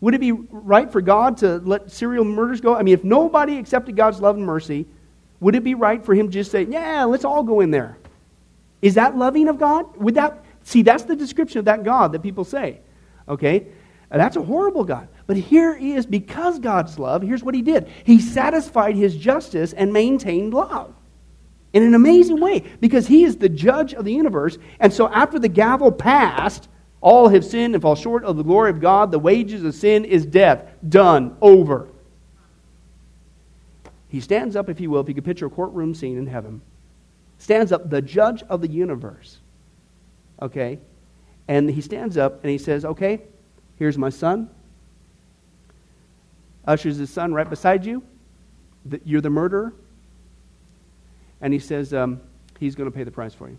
[0.00, 2.76] Would it be right for God to let serial murders go?
[2.76, 4.86] I mean, if nobody accepted God's love and mercy,
[5.40, 7.96] would it be right for him to just say, Yeah, let's all go in there?
[8.82, 9.96] Is that loving of God?
[9.96, 12.80] Would that see that's the description of that God that people say.
[13.28, 13.66] Okay?
[14.10, 15.08] That's a horrible God.
[15.26, 17.88] But here he is, because God's love, here's what he did.
[18.04, 20.94] He satisfied his justice and maintained love
[21.72, 24.58] in an amazing way because he is the judge of the universe.
[24.80, 26.68] And so after the gavel passed,
[27.00, 29.10] all have sinned and fall short of the glory of God.
[29.10, 30.66] The wages of sin is death.
[30.88, 31.36] Done.
[31.42, 31.88] Over.
[34.08, 36.62] He stands up, if you will, if you could picture a courtroom scene in heaven,
[37.38, 39.38] stands up, the judge of the universe.
[40.40, 40.78] Okay?
[41.48, 43.22] And he stands up and he says, Okay,
[43.76, 44.48] here's my son
[46.66, 48.02] ushers his son right beside you.
[49.04, 49.72] You're the murderer.
[51.40, 52.20] And he says, um,
[52.58, 53.58] he's going to pay the price for you.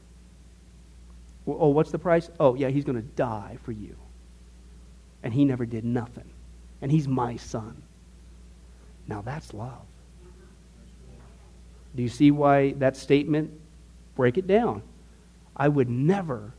[1.46, 2.30] Well, oh, what's the price?
[2.39, 3.96] Oh, yeah, he's going to die for you.
[5.24, 6.30] And he never did nothing.
[6.82, 7.82] And he's my son.
[9.08, 9.86] Now that's love.
[11.96, 13.52] Do you see why that statement?
[14.15, 14.82] Break it down.
[15.56, 16.54] I would never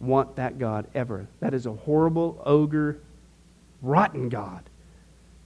[0.00, 1.28] want that God ever.
[1.40, 2.98] That is a horrible, ogre,
[3.82, 4.62] rotten God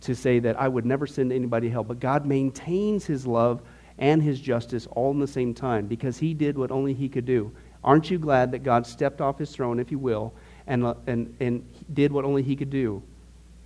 [0.02, 1.84] to say that I would never send anybody to hell.
[1.84, 3.60] But God maintains his love
[3.98, 7.26] and his justice all in the same time because he did what only he could
[7.26, 7.52] do.
[7.84, 10.34] Aren't you glad that God stepped off his throne, if you will,
[10.66, 13.02] and, and, and did what only he could do?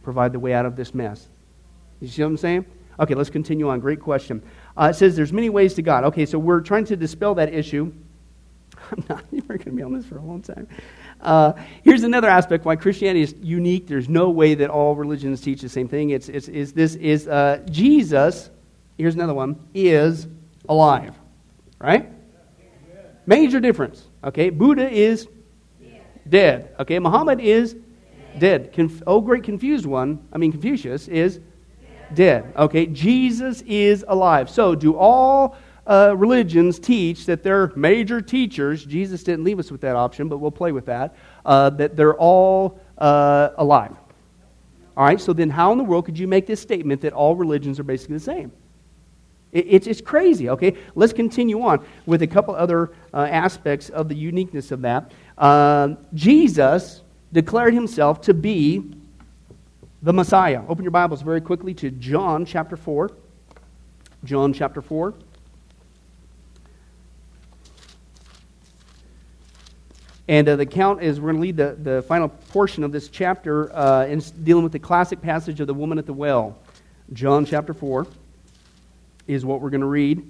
[0.03, 1.29] Provide the way out of this mess.
[2.01, 2.67] You see what I'm saying?
[2.99, 3.81] Okay, let's continue on.
[3.81, 4.43] Great question.
[4.77, 6.05] Uh, it says there's many ways to God.
[6.05, 7.93] Okay, so we're trying to dispel that issue.
[8.93, 10.69] I'm not, you're going to be on this for a long time.
[11.21, 13.87] Uh, here's another aspect why Christianity is unique.
[13.87, 16.11] There's no way that all religions teach the same thing.
[16.11, 18.51] It's, it's, it's this is uh, Jesus,
[18.99, 20.27] here's another one, is
[20.69, 21.15] alive.
[21.79, 22.11] Right?
[23.27, 24.07] Major difference.
[24.23, 25.29] Okay, Buddha is
[26.29, 26.75] dead.
[26.79, 27.77] Okay, Muhammad is
[28.39, 28.73] dead.
[28.73, 31.41] Conf- oh, great confused one, I mean, Confucius is
[32.15, 32.53] dead.
[32.57, 34.51] Okay, Jesus is alive.
[34.51, 39.81] So, do all uh, religions teach that their major teachers, Jesus didn't leave us with
[39.83, 43.95] that option, but we'll play with that, uh, that they're all uh, alive.
[44.97, 47.35] All right, so then how in the world could you make this statement that all
[47.35, 48.53] religions are basically the same?
[49.53, 50.77] It, it's, it's crazy, okay?
[50.95, 55.13] Let's continue on with a couple other uh, aspects of the uniqueness of that.
[55.37, 58.95] Uh, Jesus declared himself to be
[60.03, 60.63] the Messiah.
[60.69, 63.11] Open your Bibles very quickly to John chapter 4.
[64.25, 65.15] John chapter 4.
[70.27, 73.09] And uh, the count is we're going to lead the, the final portion of this
[73.09, 76.59] chapter uh, in dealing with the classic passage of the woman at the well.
[77.13, 78.07] John chapter 4
[79.27, 80.27] is what we're going to read,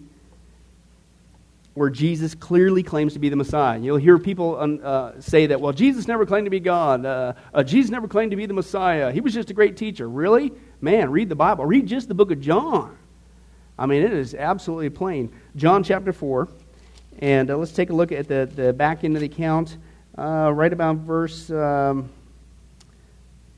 [1.75, 3.79] where Jesus clearly claims to be the Messiah.
[3.79, 7.07] You'll hear people uh, say that, well, Jesus never claimed to be God.
[7.07, 9.13] Uh, uh, Jesus never claimed to be the Messiah.
[9.13, 10.09] He was just a great teacher.
[10.09, 10.53] Really?
[10.81, 11.65] Man, read the Bible.
[11.67, 12.97] Read just the book of John.
[13.79, 15.33] I mean, it is absolutely plain.
[15.55, 16.49] John chapter 4.
[17.21, 19.77] And uh, let's take a look at the, the back end of the account,
[20.19, 22.11] uh, right about verse um,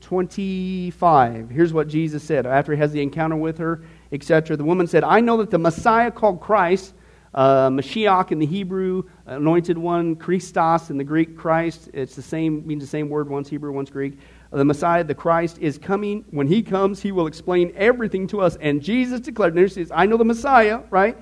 [0.01, 1.49] 25.
[1.49, 4.55] Here's what Jesus said after he has the encounter with her, etc.
[4.55, 6.93] The woman said, I know that the Messiah called Christ,
[7.33, 12.65] uh, Mashiach in the Hebrew, anointed one, Christos in the Greek, Christ, it's the same,
[12.65, 14.17] means the same word, one's Hebrew, one's Greek.
[14.51, 16.23] The Messiah, the Christ, is coming.
[16.31, 18.55] When he comes, he will explain everything to us.
[18.61, 21.17] And Jesus declared, notice this, I know the Messiah, right?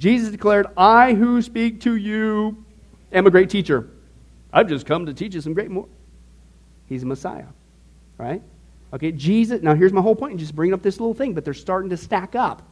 [0.00, 2.64] Jesus declared, I who speak to you
[3.12, 3.86] am a great teacher.
[4.50, 5.88] I've just come to teach you some great more.
[6.86, 7.44] He's a Messiah,
[8.16, 8.42] right?
[8.94, 10.40] Okay, Jesus, now here's my whole point.
[10.40, 12.62] Just bringing up this little thing, but they're starting to stack up.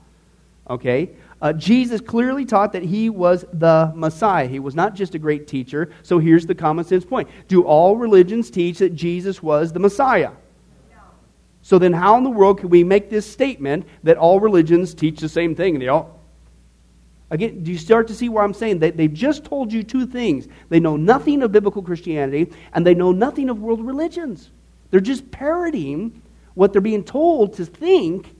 [0.70, 1.10] Okay?
[1.42, 4.48] Uh, Jesus clearly taught that he was the Messiah.
[4.48, 5.90] He was not just a great teacher.
[6.02, 10.30] So here's the common sense point Do all religions teach that Jesus was the Messiah?
[10.90, 10.96] No.
[11.60, 15.20] So then, how in the world can we make this statement that all religions teach
[15.20, 15.74] the same thing?
[15.74, 16.17] And they all,
[17.30, 18.78] Again, do you start to see where I'm saying?
[18.78, 20.48] They, they've just told you two things.
[20.70, 24.50] They know nothing of biblical Christianity, and they know nothing of world religions.
[24.90, 26.22] They're just parodying
[26.54, 28.34] what they're being told to think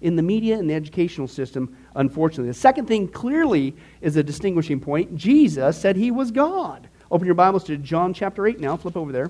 [0.00, 2.48] in the media and the educational system, unfortunately.
[2.48, 5.14] The second thing clearly is a distinguishing point.
[5.14, 6.88] Jesus said he was God.
[7.10, 8.76] Open your Bibles to John chapter 8 now.
[8.76, 9.28] Flip over there.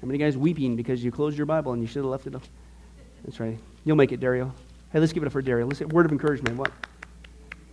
[0.00, 2.36] How many guys weeping because you closed your Bible and you should have left it?
[2.36, 2.44] Up?
[3.24, 3.58] That's right.
[3.84, 4.54] You'll make it, Dario.
[4.90, 5.66] Hey, let's give it up for Dario.
[5.66, 6.56] Let's word of encouragement.
[6.56, 6.72] What?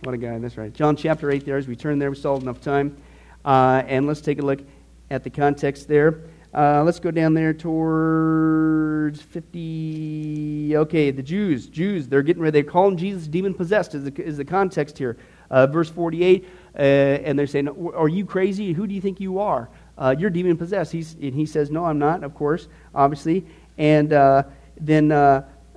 [0.02, 0.38] What a guy.
[0.38, 0.70] That's right.
[0.70, 1.56] John chapter 8 there.
[1.56, 2.94] As we turn there, we still have enough time.
[3.42, 4.60] Uh, and let's take a look
[5.08, 6.24] at the context there.
[6.52, 10.76] Uh, let's go down there towards 50.
[10.76, 11.68] Okay, the Jews.
[11.68, 12.60] Jews, they're getting ready.
[12.60, 15.16] They're calling Jesus demon possessed, is the, is the context here.
[15.50, 18.74] Uh, verse 48, uh, and they're saying, Are you crazy?
[18.74, 19.70] Who do you think you are?
[19.96, 20.92] Uh, you're demon possessed.
[20.92, 23.46] He's, and he says, No, I'm not, of course, obviously.
[23.78, 24.42] And uh,
[24.78, 25.12] then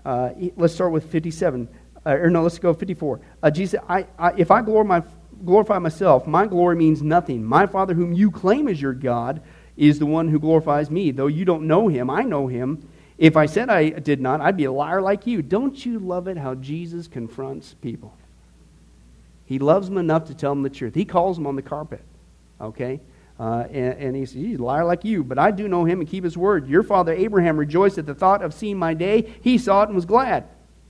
[0.06, 1.68] uh, let's start with 57.
[2.06, 3.20] or no, let's go 54.
[3.52, 5.02] Jesus, I, I, if I glorify,
[5.46, 7.44] glorify myself, my glory means nothing.
[7.44, 9.42] My Father, whom you claim as your God,
[9.78, 11.12] is the one who glorifies me.
[11.12, 12.88] Though you don't know him, I know him.
[13.18, 15.42] If I said I did not, I'd be a liar like you.
[15.42, 18.14] Don't you love it how Jesus confronts people?
[19.46, 20.96] He loves them enough to tell them the truth.
[20.96, 22.02] He calls them on the carpet,
[22.62, 23.00] okay?
[23.40, 26.02] Uh, and, and, he says, He's a liar like you, but I do know him
[26.02, 26.68] and keep his word.
[26.68, 29.34] Your father Abraham rejoiced at the thought of seeing my day.
[29.42, 30.50] He saw it and was glad.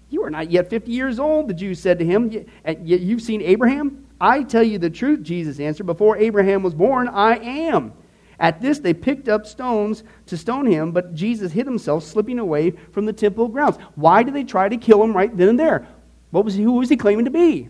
[0.09, 2.31] You are not yet 50 years old, the Jews said to him.
[2.65, 4.07] Yet you've seen Abraham?
[4.19, 5.85] I tell you the truth, Jesus answered.
[5.85, 7.93] Before Abraham was born, I am.
[8.39, 12.71] At this, they picked up stones to stone him, but Jesus hid himself, slipping away
[12.71, 13.77] from the temple grounds.
[13.95, 15.87] Why did they try to kill him right then and there?
[16.31, 17.69] What was he, who was he claiming to be?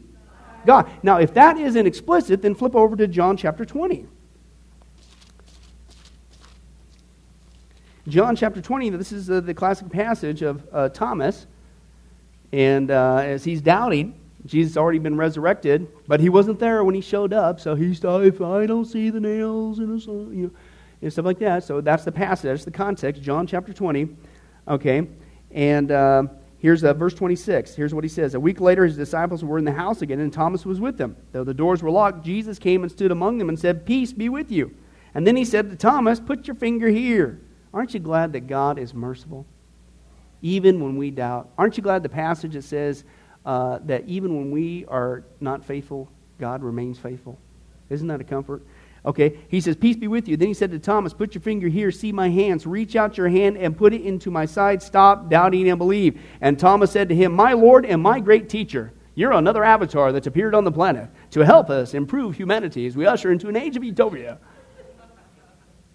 [0.66, 0.90] God.
[1.02, 4.06] Now, if that isn't explicit, then flip over to John chapter 20.
[8.10, 11.46] John chapter 20, this is uh, the classic passage of uh, Thomas.
[12.52, 17.02] And uh, as he's doubting, Jesus already been resurrected, but he wasn't there when he
[17.02, 17.60] showed up.
[17.60, 20.02] So he's if I don't see the nails and
[20.34, 20.52] you know,
[21.02, 21.64] and stuff like that.
[21.64, 22.50] So that's the passage.
[22.50, 23.22] That's the context.
[23.22, 24.10] John chapter 20.
[24.68, 25.08] Okay,
[25.52, 26.24] and uh,
[26.58, 27.76] here's uh, verse 26.
[27.76, 28.34] Here's what he says.
[28.34, 31.16] A week later, his disciples were in the house again, and Thomas was with them.
[31.32, 34.30] Though the doors were locked, Jesus came and stood among them and said, "Peace be
[34.30, 34.76] with you."
[35.14, 37.40] And then he said to Thomas, "Put your finger here."
[37.74, 39.46] Aren't you glad that God is merciful?
[40.42, 41.50] Even when we doubt.
[41.58, 43.04] Aren't you glad the passage that says,
[43.46, 47.38] uh, that even when we are not faithful, God remains faithful.
[47.90, 48.64] Isn't that a comfort?
[49.06, 50.36] Okay, he says, Peace be with you.
[50.36, 52.68] Then he said to Thomas, Put your finger here, see my hands.
[52.68, 54.84] Reach out your hand and put it into my side.
[54.84, 56.22] Stop doubting and believe.
[56.42, 58.92] And Thomas said to him, My Lord and my great teacher.
[59.16, 63.06] You're another avatar that's appeared on the planet to help us improve humanity as we
[63.06, 64.38] usher into an age of utopia.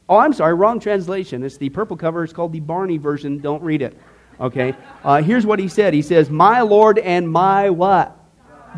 [0.08, 1.42] Oh, I'm sorry, wrong translation.
[1.42, 2.24] It's the purple cover.
[2.24, 3.38] It's called the Barney version.
[3.38, 3.98] Don't read it.
[4.40, 4.74] Okay?
[5.02, 5.94] Uh, here's what he said.
[5.94, 8.18] He says, My Lord and my what?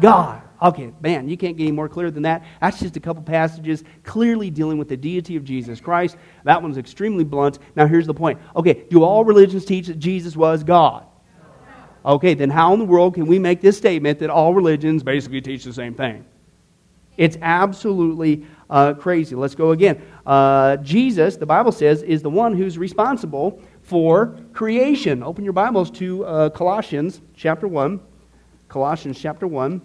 [0.00, 0.42] God.
[0.62, 2.42] Okay, man, you can't get any more clear than that.
[2.62, 6.16] That's just a couple passages clearly dealing with the deity of Jesus Christ.
[6.44, 7.58] That one's extremely blunt.
[7.74, 8.40] Now, here's the point.
[8.54, 11.06] Okay, do all religions teach that Jesus was God?
[12.06, 15.40] Okay, then how in the world can we make this statement that all religions basically
[15.40, 16.24] teach the same thing?
[17.16, 19.34] It's absolutely uh, crazy.
[19.34, 20.02] Let's go again.
[20.24, 25.22] Uh, Jesus, the Bible says, is the one who's responsible for creation.
[25.22, 28.00] Open your Bibles to uh, Colossians chapter 1.
[28.68, 29.80] Colossians chapter 1.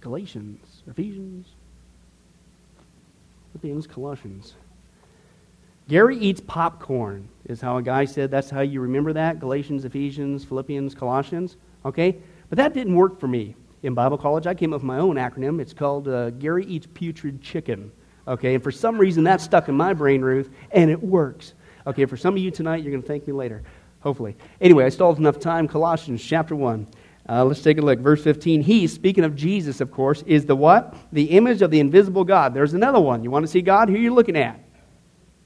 [0.00, 1.46] Galatians, Ephesians,
[3.52, 4.54] Philippians, Colossians.
[5.88, 8.30] Gary eats popcorn, is how a guy said.
[8.30, 11.56] That's how you remember that Galatians, Ephesians, Philippians, Colossians.
[11.86, 12.18] Okay?
[12.50, 14.46] But that didn't work for me in Bible college.
[14.46, 15.60] I came up with my own acronym.
[15.60, 17.92] It's called uh, Gary Eats Putrid Chicken.
[18.26, 21.52] Okay, and for some reason that stuck in my brain, Ruth, and it works.
[21.86, 23.62] Okay, for some of you tonight, you're going to thank me later,
[24.00, 24.36] hopefully.
[24.62, 25.68] Anyway, I stalled enough time.
[25.68, 26.86] Colossians chapter 1.
[27.28, 27.98] Uh, let's take a look.
[27.98, 28.62] Verse 15.
[28.62, 30.94] He, speaking of Jesus, of course, is the what?
[31.12, 32.54] The image of the invisible God.
[32.54, 33.22] There's another one.
[33.22, 33.90] You want to see God?
[33.90, 34.58] Who are you looking at?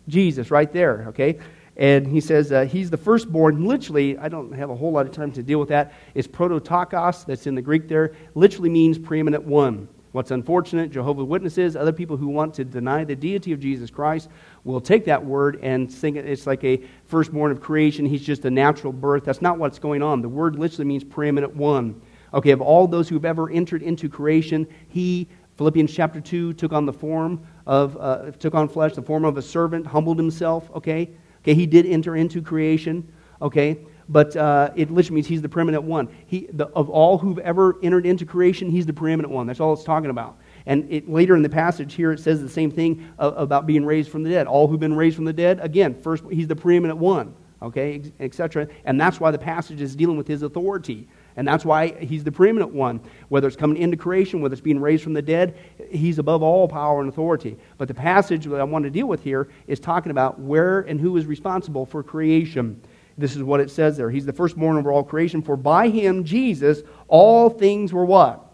[0.06, 1.40] Jesus, right there, okay?
[1.78, 3.64] And he says uh, he's the firstborn.
[3.64, 5.92] Literally, I don't have a whole lot of time to deal with that.
[6.14, 8.14] It's prototokos, that's in the Greek there.
[8.34, 9.88] Literally means preeminent one.
[10.12, 14.28] What's unfortunate, Jehovah's Witnesses, other people who want to deny the deity of Jesus Christ,
[14.64, 18.06] will take that word and think it's like a firstborn of creation.
[18.06, 19.24] He's just a natural birth.
[19.24, 20.22] That's not what's going on.
[20.22, 22.00] The word literally means preeminent one.
[22.34, 26.72] Okay, of all those who have ever entered into creation, he, Philippians chapter 2, took
[26.72, 30.70] on the form of, uh, took on flesh, the form of a servant, humbled himself,
[30.74, 31.10] okay?
[31.48, 33.10] Okay, he did enter into creation,
[33.40, 33.78] okay?
[34.08, 36.08] but uh, it literally means he's the preeminent one.
[36.26, 39.46] He, the, of all who've ever entered into creation, he's the preeminent one.
[39.46, 40.38] That's all it's talking about.
[40.66, 43.84] And it, later in the passage here, it says the same thing uh, about being
[43.84, 44.46] raised from the dead.
[44.46, 48.68] All who've been raised from the dead, again, first, he's the preeminent one, okay, etc.
[48.84, 51.06] And that's why the passage is dealing with his authority
[51.38, 53.00] And that's why he's the preeminent one.
[53.28, 55.56] Whether it's coming into creation, whether it's being raised from the dead,
[55.88, 57.56] he's above all power and authority.
[57.76, 61.00] But the passage that I want to deal with here is talking about where and
[61.00, 62.82] who is responsible for creation.
[63.16, 64.10] This is what it says there.
[64.10, 68.44] He's the firstborn over all creation, for by him, Jesus, all things were what?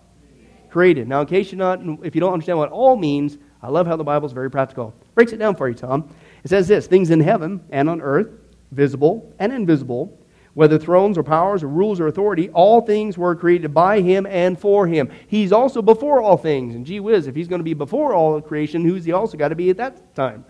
[0.68, 1.08] Created.
[1.08, 3.96] Now, in case you're not, if you don't understand what all means, I love how
[3.96, 4.92] the Bible is very practical.
[5.14, 6.14] Breaks it down for you, Tom.
[6.44, 8.28] It says this things in heaven and on earth,
[8.72, 10.18] visible and invisible,
[10.54, 14.58] whether thrones or powers or rules or authority, all things were created by him and
[14.58, 15.10] for him.
[15.26, 16.74] He's also before all things.
[16.74, 19.48] And gee whiz, if he's going to be before all creation, who's he also got
[19.48, 20.44] to be at that time?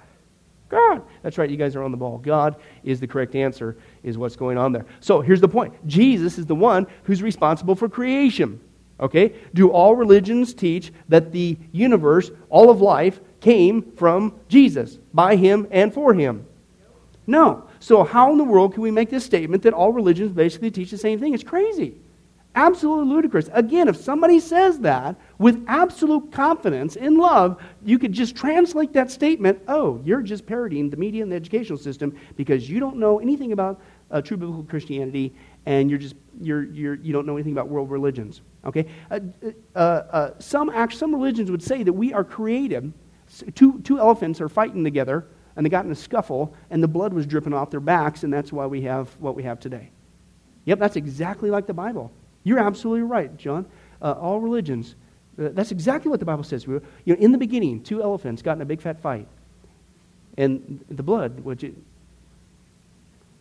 [0.68, 1.02] God.
[1.22, 2.18] That's right, you guys are on the ball.
[2.18, 4.86] God is the correct answer, is what's going on there.
[5.00, 8.60] So here's the point Jesus is the one who's responsible for creation.
[9.00, 9.34] Okay?
[9.54, 15.66] Do all religions teach that the universe, all of life, came from Jesus, by him
[15.70, 16.46] and for him?
[17.26, 17.68] No.
[17.84, 20.90] So, how in the world can we make this statement that all religions basically teach
[20.90, 21.34] the same thing?
[21.34, 21.96] It's crazy.
[22.54, 23.50] Absolutely ludicrous.
[23.52, 29.10] Again, if somebody says that with absolute confidence in love, you could just translate that
[29.10, 33.18] statement oh, you're just parodying the media and the educational system because you don't know
[33.18, 35.34] anything about uh, true biblical Christianity
[35.66, 38.40] and you're just, you're, you're, you don't know anything about world religions.
[38.64, 38.86] Okay?
[39.10, 39.20] Uh,
[39.74, 42.94] uh, uh some, act, some religions would say that we are created.
[43.54, 45.26] Two, two elephants are fighting together
[45.56, 48.32] and they got in a scuffle and the blood was dripping off their backs and
[48.32, 49.90] that's why we have what we have today.
[50.64, 52.10] Yep, that's exactly like the Bible.
[52.42, 53.66] You're absolutely right, John.
[54.00, 54.94] Uh, all religions.
[55.38, 56.66] Uh, that's exactly what the Bible says.
[56.66, 59.26] We were, you know, in the beginning, two elephants got in a big fat fight.
[60.36, 61.74] And the blood, which it,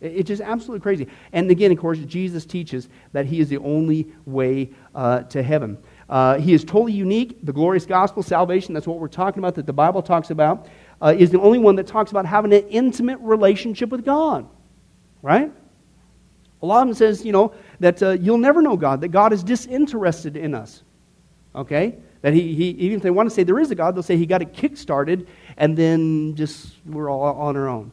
[0.00, 1.08] it's just absolutely crazy.
[1.32, 5.78] And again, of course, Jesus teaches that he is the only way uh, to heaven.
[6.08, 7.38] Uh, he is totally unique.
[7.42, 10.68] The glorious gospel, salvation, that's what we're talking about, that the Bible talks about,
[11.04, 14.48] uh, is the only one that talks about having an intimate relationship with God.
[15.20, 15.52] Right?
[16.62, 19.34] A lot of them says, you know, that uh, you'll never know God, that God
[19.34, 20.82] is disinterested in us.
[21.54, 21.96] Okay?
[22.22, 24.16] That he, he, even if they want to say there is a God, they'll say
[24.16, 25.28] he got it kick-started
[25.58, 27.92] and then just we're all on our own.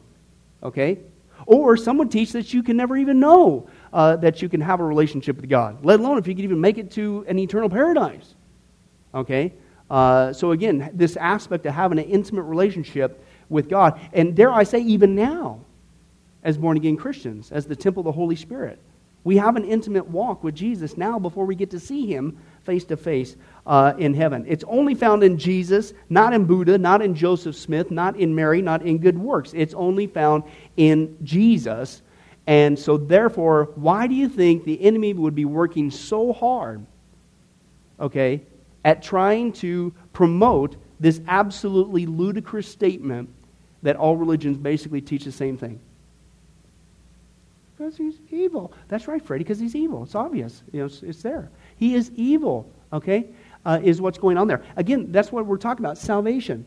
[0.62, 1.00] Okay?
[1.44, 4.80] Or some would teach that you can never even know uh, that you can have
[4.80, 7.68] a relationship with God, let alone if you could even make it to an eternal
[7.68, 8.34] paradise.
[9.14, 9.52] Okay?
[9.92, 14.62] Uh, so again, this aspect of having an intimate relationship with God, and dare I
[14.62, 15.60] say, even now,
[16.42, 18.78] as born again Christians, as the temple of the Holy Spirit.
[19.22, 22.84] We have an intimate walk with Jesus now before we get to see him face
[22.86, 23.36] to face
[23.98, 24.46] in heaven.
[24.48, 28.62] It's only found in Jesus, not in Buddha, not in Joseph Smith, not in Mary,
[28.62, 29.52] not in good works.
[29.54, 30.44] It's only found
[30.78, 32.00] in Jesus.
[32.46, 36.84] And so, therefore, why do you think the enemy would be working so hard,
[38.00, 38.40] okay,
[38.84, 43.28] at trying to promote this absolutely ludicrous statement
[43.82, 45.80] that all religions basically teach the same thing?
[47.76, 48.72] Because he's evil.
[48.88, 50.04] That's right, Freddie, because he's evil.
[50.04, 50.62] It's obvious.
[50.72, 51.50] You know, it's, it's there.
[51.76, 53.26] He is evil, okay,
[53.64, 54.62] uh, is what's going on there.
[54.76, 56.64] Again, that's what we're talking about salvation,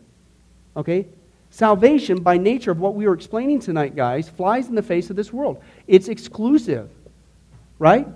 [0.75, 1.07] okay?
[1.51, 5.15] Salvation, by nature of what we were explaining tonight, guys, flies in the face of
[5.15, 5.63] this world.
[5.87, 6.89] It's exclusive,
[7.79, 8.07] right?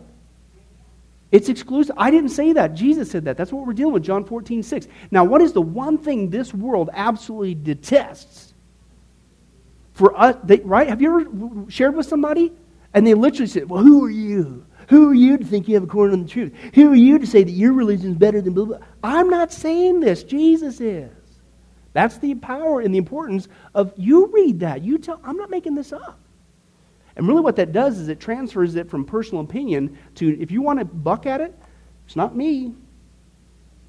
[1.32, 1.96] It's exclusive.
[1.98, 2.74] I didn't say that.
[2.74, 3.38] Jesus said that.
[3.38, 4.88] That's what we're dealing with, John 14, 6.
[5.12, 8.54] Now, what is the one thing this world absolutely detests?
[9.94, 10.88] For us, they, right?
[10.88, 12.52] Have you ever shared with somebody?
[12.94, 14.66] And they literally said, Well, who are you?
[14.88, 16.52] Who are you to think you have a corner on the truth?
[16.74, 18.78] Who are you to say that your religion is better than blah, blah?
[19.04, 20.24] I'm not saying this.
[20.24, 21.12] Jesus is.
[21.94, 24.84] That's the power and the importance of you read that.
[24.84, 26.20] You tell, I'm not making this up.
[27.20, 30.62] And really, what that does is it transfers it from personal opinion to if you
[30.62, 31.54] want to buck at it,
[32.06, 32.74] it's not me.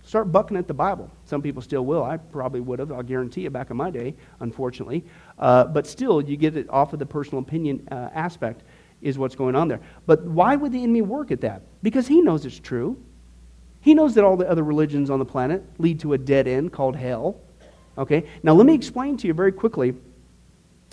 [0.03, 1.09] Start bucking at the Bible.
[1.27, 2.03] Some people still will.
[2.03, 2.91] I probably would have.
[2.91, 5.05] I'll guarantee you back in my day, unfortunately.
[5.39, 8.65] Uh, but still, you get it off of the personal opinion uh, aspect
[9.01, 9.81] is what's going on there.
[10.07, 11.63] But why would the enemy work at that?
[11.85, 13.01] Because he knows it's true.
[13.81, 16.73] He knows that all the other religions on the planet lead to a dead end
[16.73, 17.41] called hell.
[17.97, 18.25] Okay?
[18.43, 19.95] Now, let me explain to you very quickly,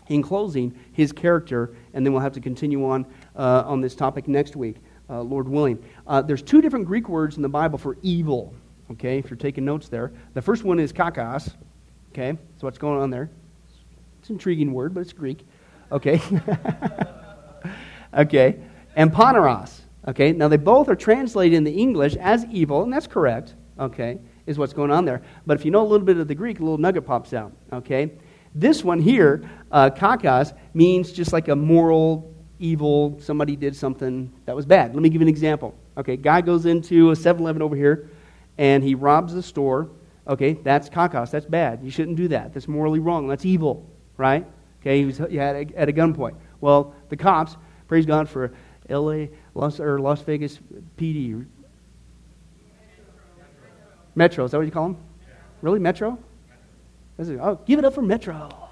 [0.09, 4.27] in closing, his character, and then we'll have to continue on uh, on this topic
[4.27, 4.77] next week,
[5.09, 5.83] uh, Lord willing.
[6.05, 8.53] Uh, there's two different Greek words in the Bible for evil.
[8.91, 9.17] Okay?
[9.17, 10.13] If you're taking notes there.
[10.35, 11.53] The first one is kakos.
[12.11, 12.37] Okay?
[12.57, 13.31] So, what's going on there?
[14.19, 15.45] It's an intriguing word, but it's Greek.
[15.91, 16.21] Okay?
[18.13, 18.59] Okay?
[18.95, 19.81] And poneros.
[20.07, 20.31] Okay?
[20.31, 23.55] Now, they both are translated in the English as evil, and that's correct.
[23.79, 24.19] Okay?
[24.45, 25.21] Is what's going on there.
[25.45, 27.51] But if you know a little bit of the Greek, a little nugget pops out.
[27.73, 28.11] Okay?
[28.59, 34.55] This one here, uh, kakos, means just like a moral evil, somebody did something that
[34.55, 34.95] was bad.
[34.95, 35.75] Let me give you an example.
[35.95, 38.09] Okay, guy goes into a 7 Eleven over here
[38.57, 39.89] and he robs the store.
[40.27, 41.83] Okay, that's kakos, That's bad.
[41.83, 42.53] You shouldn't do that.
[42.53, 43.27] That's morally wrong.
[43.27, 43.87] That's evil,
[44.17, 44.45] right?
[44.81, 46.35] Okay, he was at a, at a gunpoint.
[46.59, 47.55] Well, the cops
[47.87, 48.51] Praise God for
[48.89, 49.29] L.A.
[49.55, 50.59] Las, or Las Vegas
[50.97, 51.45] PD.
[54.15, 54.97] Metro, is that what you call them?
[55.61, 56.17] Really, Metro?
[57.19, 58.69] Oh, give it up for Metro.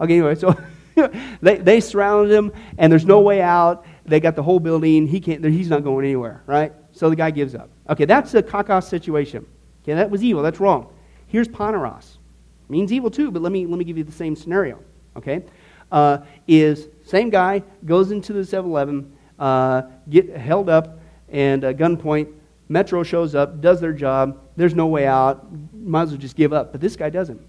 [0.00, 0.56] Okay, anyway, so
[1.42, 3.84] they, they surrounded him, and there's no way out.
[4.06, 5.06] They got the whole building.
[5.06, 6.72] He can't, he's not going anywhere, right?
[6.92, 7.70] So the guy gives up.
[7.88, 9.46] Okay, that's a kakos situation.
[9.82, 10.42] Okay, that was evil.
[10.42, 10.92] That's wrong.
[11.26, 12.18] Here's Poneros.
[12.68, 14.78] Means evil too, but let me, let me give you the same scenario.
[15.16, 15.42] Okay?
[15.92, 16.18] Uh,
[16.48, 20.98] is same guy goes into the 7 Eleven, uh, get held up,
[21.28, 22.32] and gunpoint.
[22.68, 24.40] Metro shows up, does their job.
[24.56, 25.46] There's no way out.
[25.74, 26.72] Might as well just give up.
[26.72, 27.40] But this guy doesn't.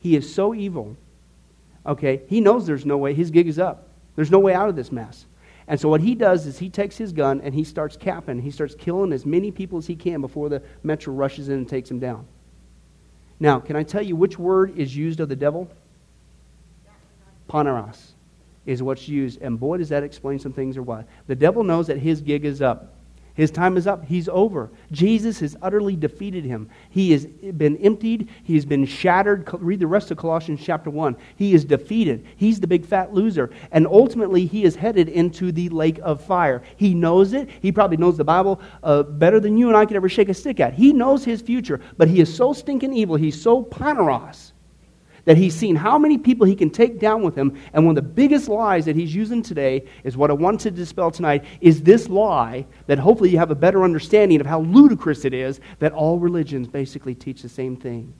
[0.00, 0.96] He is so evil.
[1.86, 2.22] Okay?
[2.26, 3.14] He knows there's no way.
[3.14, 3.88] His gig is up.
[4.16, 5.26] There's no way out of this mess.
[5.68, 8.42] And so what he does is he takes his gun and he starts capping.
[8.42, 11.68] He starts killing as many people as he can before the metro rushes in and
[11.68, 12.26] takes him down.
[13.38, 15.70] Now, can I tell you which word is used of the devil?
[17.48, 18.12] Poneros
[18.66, 19.40] is what's used.
[19.40, 21.06] And boy, does that explain some things or what.
[21.26, 22.94] The devil knows that his gig is up.
[23.40, 24.04] His time is up.
[24.04, 24.70] He's over.
[24.92, 26.68] Jesus has utterly defeated him.
[26.90, 28.28] He has been emptied.
[28.44, 29.48] He has been shattered.
[29.54, 31.16] Read the rest of Colossians chapter 1.
[31.36, 32.26] He is defeated.
[32.36, 33.48] He's the big fat loser.
[33.72, 36.62] And ultimately, he is headed into the lake of fire.
[36.76, 37.48] He knows it.
[37.62, 40.34] He probably knows the Bible uh, better than you and I could ever shake a
[40.34, 40.74] stick at.
[40.74, 43.16] He knows his future, but he is so stinking evil.
[43.16, 44.52] He's so poneros
[45.24, 47.58] that he's seen how many people he can take down with him.
[47.72, 50.70] And one of the biggest lies that he's using today is what I want to
[50.70, 55.24] dispel tonight is this lie that hopefully you have a better understanding of how ludicrous
[55.24, 58.12] it is that all religions basically teach the same thing.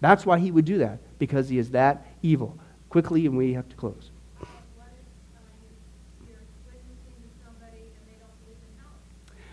[0.00, 2.58] That's why he would do that, because he is that evil.
[2.88, 4.10] Quickly, and we have to close.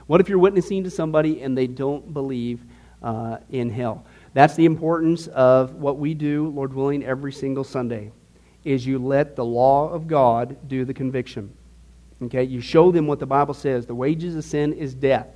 [0.07, 2.61] What if you're witnessing to somebody and they don't believe
[3.03, 4.05] uh, in hell?
[4.33, 8.11] That's the importance of what we do, Lord willing, every single Sunday,
[8.63, 11.53] is you let the law of God do the conviction.
[12.23, 12.43] Okay?
[12.43, 13.85] You show them what the Bible says.
[13.85, 15.27] The wages of sin is death.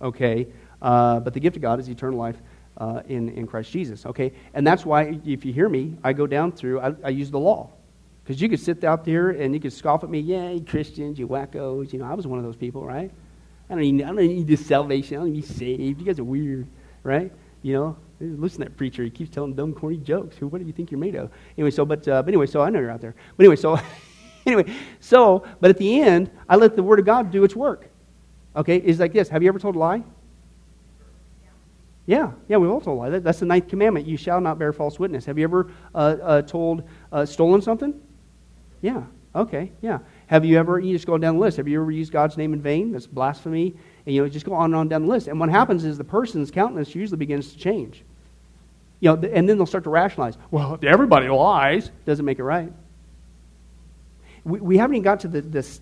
[0.00, 0.46] Okay?
[0.82, 2.36] Uh, but the gift of God is eternal life
[2.78, 4.04] uh, in, in Christ Jesus.
[4.06, 4.32] Okay?
[4.54, 7.38] And that's why, if you hear me, I go down through, I, I use the
[7.38, 7.70] law.
[8.22, 11.28] Because you could sit out there and you could scoff at me, you Christians, you
[11.28, 11.92] wackos.
[11.92, 13.10] You know, I was one of those people, right?
[13.70, 15.16] I don't need, I don't need this salvation.
[15.16, 16.00] I don't need to be saved.
[16.00, 16.66] You guys are weird,
[17.04, 17.32] right?
[17.62, 19.02] You know, Listen to that preacher.
[19.04, 20.36] He keeps telling dumb, corny jokes.
[20.36, 21.30] Who, what do you think you're made of?
[21.58, 23.14] Anyway, so, but, uh, but anyway, so I know you're out there.
[23.36, 23.78] But anyway, so,
[24.46, 27.90] anyway, so, but at the end, I let the Word of God do its work.
[28.54, 29.28] Okay, it's like this.
[29.28, 30.02] Have you ever told a lie?
[32.06, 33.10] Yeah, yeah, we've all told a lie.
[33.10, 34.06] That, that's the ninth commandment.
[34.06, 35.26] You shall not bear false witness.
[35.26, 38.00] Have you ever uh, uh, told, uh, stolen something?
[38.80, 39.02] Yeah,
[39.34, 39.98] okay, yeah.
[40.28, 41.58] Have you ever, you just go down the list.
[41.58, 42.92] Have you ever used God's name in vain?
[42.92, 43.76] That's blasphemy.
[44.06, 45.26] And, you know, just go on and on down the list.
[45.26, 48.04] And what happens is the person's countenance usually begins to change.
[49.00, 50.38] You know, and then they'll start to rationalize.
[50.50, 52.72] Well, if everybody lies, doesn't make it right.
[54.44, 55.80] We, we haven't even got to the, this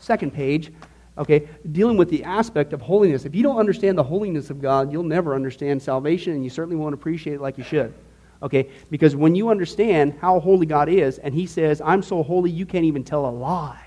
[0.00, 0.72] second page,
[1.16, 3.24] okay, dealing with the aspect of holiness.
[3.24, 6.76] If you don't understand the holiness of God, you'll never understand salvation, and you certainly
[6.76, 7.94] won't appreciate it like you should.
[8.42, 8.68] Okay?
[8.90, 12.66] Because when you understand how holy God is, and He says, I'm so holy you
[12.66, 13.85] can't even tell a lie.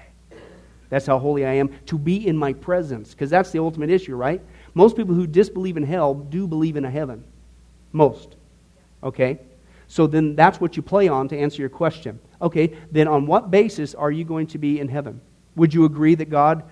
[0.89, 3.11] That's how holy I am, to be in my presence.
[3.11, 4.41] Because that's the ultimate issue, right?
[4.73, 7.23] Most people who disbelieve in hell do believe in a heaven.
[7.91, 8.35] Most.
[9.03, 9.39] Okay?
[9.87, 12.19] So then that's what you play on to answer your question.
[12.41, 15.19] Okay, then on what basis are you going to be in heaven?
[15.55, 16.63] Would you agree that God,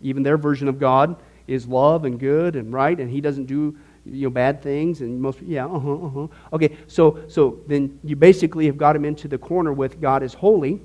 [0.00, 1.16] even their version of God,
[1.46, 5.20] is love and good and right and he doesn't do you know bad things and
[5.20, 9.38] most yeah uh-huh uh-huh okay so so then you basically have got him into the
[9.38, 10.80] corner with god is holy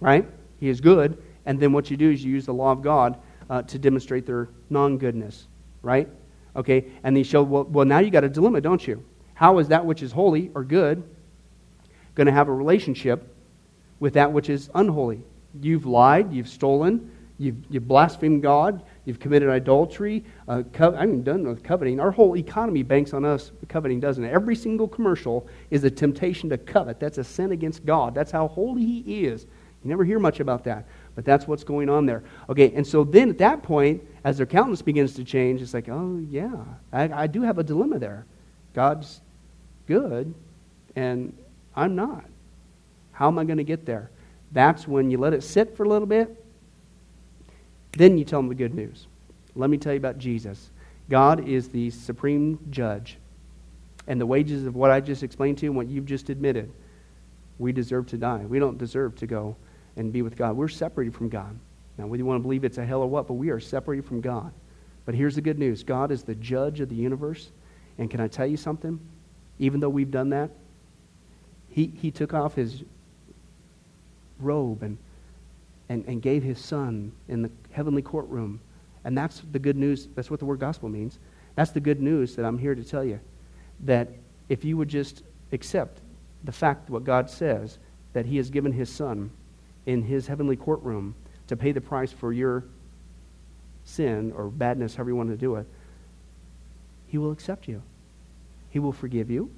[0.00, 0.26] right
[0.58, 3.18] he is good and then what you do is you use the law of god
[3.48, 5.46] uh, to demonstrate their non-goodness
[5.82, 6.08] right
[6.56, 9.04] Okay, and they show, well, well now you got a dilemma, don't you?
[9.34, 11.02] How is that which is holy or good
[12.14, 13.34] going to have a relationship
[14.00, 15.20] with that which is unholy?
[15.60, 20.24] You've lied, you've stolen, you've, you've blasphemed God, you've committed adultery.
[20.48, 22.00] Uh, co- I'm done with coveting.
[22.00, 24.32] Our whole economy banks on us coveting, doesn't it?
[24.32, 26.98] Every single commercial is a temptation to covet.
[26.98, 28.14] That's a sin against God.
[28.14, 29.44] That's how holy He is.
[29.84, 30.86] You never hear much about that,
[31.16, 32.22] but that's what's going on there.
[32.48, 35.88] Okay, and so then at that point, as their countenance begins to change, it's like,
[35.88, 36.54] oh, yeah,
[36.92, 38.26] I, I do have a dilemma there.
[38.74, 39.22] God's
[39.86, 40.32] good,
[40.94, 41.36] and
[41.74, 42.26] I'm not.
[43.12, 44.10] How am I going to get there?
[44.52, 46.44] That's when you let it sit for a little bit.
[47.92, 49.06] Then you tell them the good news.
[49.54, 50.70] Let me tell you about Jesus.
[51.08, 53.16] God is the supreme judge.
[54.06, 56.70] And the wages of what I just explained to you and what you've just admitted,
[57.58, 58.44] we deserve to die.
[58.44, 59.56] We don't deserve to go
[59.96, 60.56] and be with God.
[60.56, 61.58] We're separated from God.
[61.98, 64.04] Now, whether you want to believe it's a hell or what, but we are separated
[64.04, 64.52] from God.
[65.06, 67.50] But here's the good news God is the judge of the universe.
[67.98, 69.00] And can I tell you something?
[69.58, 70.50] Even though we've done that,
[71.70, 72.82] he, he took off his
[74.38, 74.98] robe and,
[75.88, 78.60] and, and gave his son in the heavenly courtroom.
[79.04, 80.08] And that's the good news.
[80.14, 81.18] That's what the word gospel means.
[81.54, 83.18] That's the good news that I'm here to tell you.
[83.84, 84.10] That
[84.50, 85.22] if you would just
[85.52, 86.00] accept
[86.44, 87.78] the fact what God says,
[88.12, 89.30] that he has given his son
[89.86, 91.14] in his heavenly courtroom
[91.46, 92.64] to pay the price for your
[93.84, 95.66] sin or badness, however you want to do it,
[97.06, 97.82] he will accept you.
[98.70, 99.50] He will forgive you,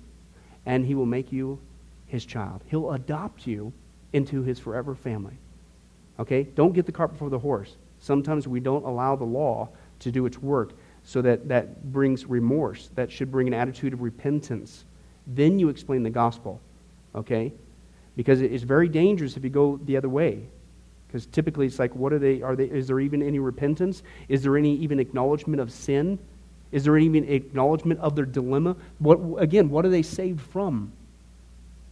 [0.66, 1.59] and he will make you
[2.07, 2.62] his child.
[2.66, 3.72] He'll adopt you
[4.12, 5.37] into his forever family.
[6.18, 6.43] Okay?
[6.43, 7.76] Don't get the cart before the horse.
[8.01, 9.68] Sometimes we don't allow the law
[10.01, 10.72] to do its work
[11.05, 12.91] so that that brings remorse.
[12.95, 14.85] That should bring an attitude of repentance.
[15.26, 16.61] Then you explain the gospel.
[17.14, 17.53] Okay?
[18.19, 20.43] Because it's very dangerous if you go the other way.
[21.07, 24.03] Because typically it's like, what are they, are they, is there even any repentance?
[24.29, 26.19] Is there any even acknowledgement of sin?
[26.73, 28.75] Is there any even acknowledgement of their dilemma?
[28.99, 30.91] What, again, what are they saved from?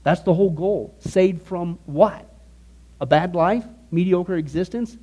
[0.03, 0.93] That's the whole goal.
[0.99, 2.29] Saved from what?
[3.01, 3.64] A bad life?
[3.93, 4.97] Mediocre existence?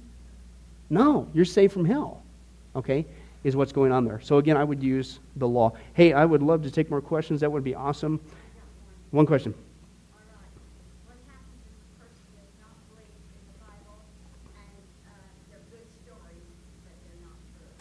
[0.90, 2.22] No, you're saved from hell.
[2.76, 3.06] Okay?
[3.46, 4.20] Is what's going on there.
[4.20, 5.72] So again, I would use the law.
[5.94, 7.40] Hey, I would love to take more questions.
[7.40, 8.20] That would be awesome.
[9.12, 9.54] One question.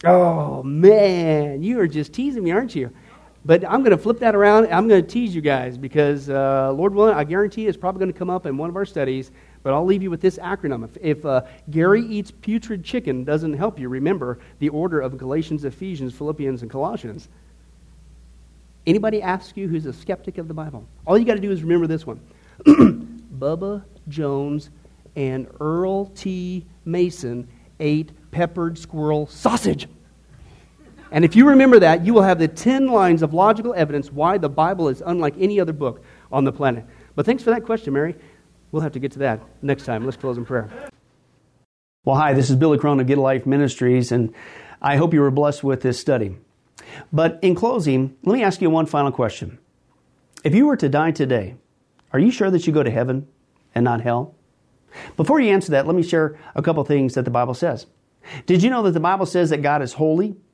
[0.03, 2.91] Oh, man, you are just teasing me, aren't you?
[3.45, 4.71] But I'm going to flip that around.
[4.71, 8.11] I'm going to tease you guys because, uh, Lord willing, I guarantee it's probably going
[8.11, 9.31] to come up in one of our studies.
[9.63, 10.83] But I'll leave you with this acronym.
[10.83, 15.65] If, if uh, Gary eats putrid chicken doesn't help you, remember the order of Galatians,
[15.65, 17.29] Ephesians, Philippians, and Colossians.
[18.85, 20.85] Anybody ask you who's a skeptic of the Bible?
[21.07, 22.19] All you got to do is remember this one
[23.39, 24.69] Bubba Jones
[25.15, 26.65] and Earl T.
[26.83, 27.47] Mason
[27.79, 29.87] ate peppered squirrel sausage.
[31.13, 34.39] And if you remember that, you will have the 10 lines of logical evidence why
[34.39, 36.85] the Bible is unlike any other book on the planet.
[37.15, 38.15] But thanks for that question, Mary.
[38.71, 40.05] We'll have to get to that next time.
[40.05, 40.71] Let's close in prayer.
[42.03, 44.33] Well, hi, this is Billy Crone of Get a Life Ministries, and
[44.81, 46.35] I hope you were blessed with this study.
[47.13, 49.59] But in closing, let me ask you one final question.
[50.43, 51.57] If you were to die today,
[52.11, 53.27] are you sure that you go to heaven
[53.75, 54.33] and not hell?
[55.15, 57.85] Before you answer that, let me share a couple things that the Bible says.
[58.47, 60.37] Did you know that the Bible says that God is holy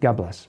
[0.00, 0.47] God bless.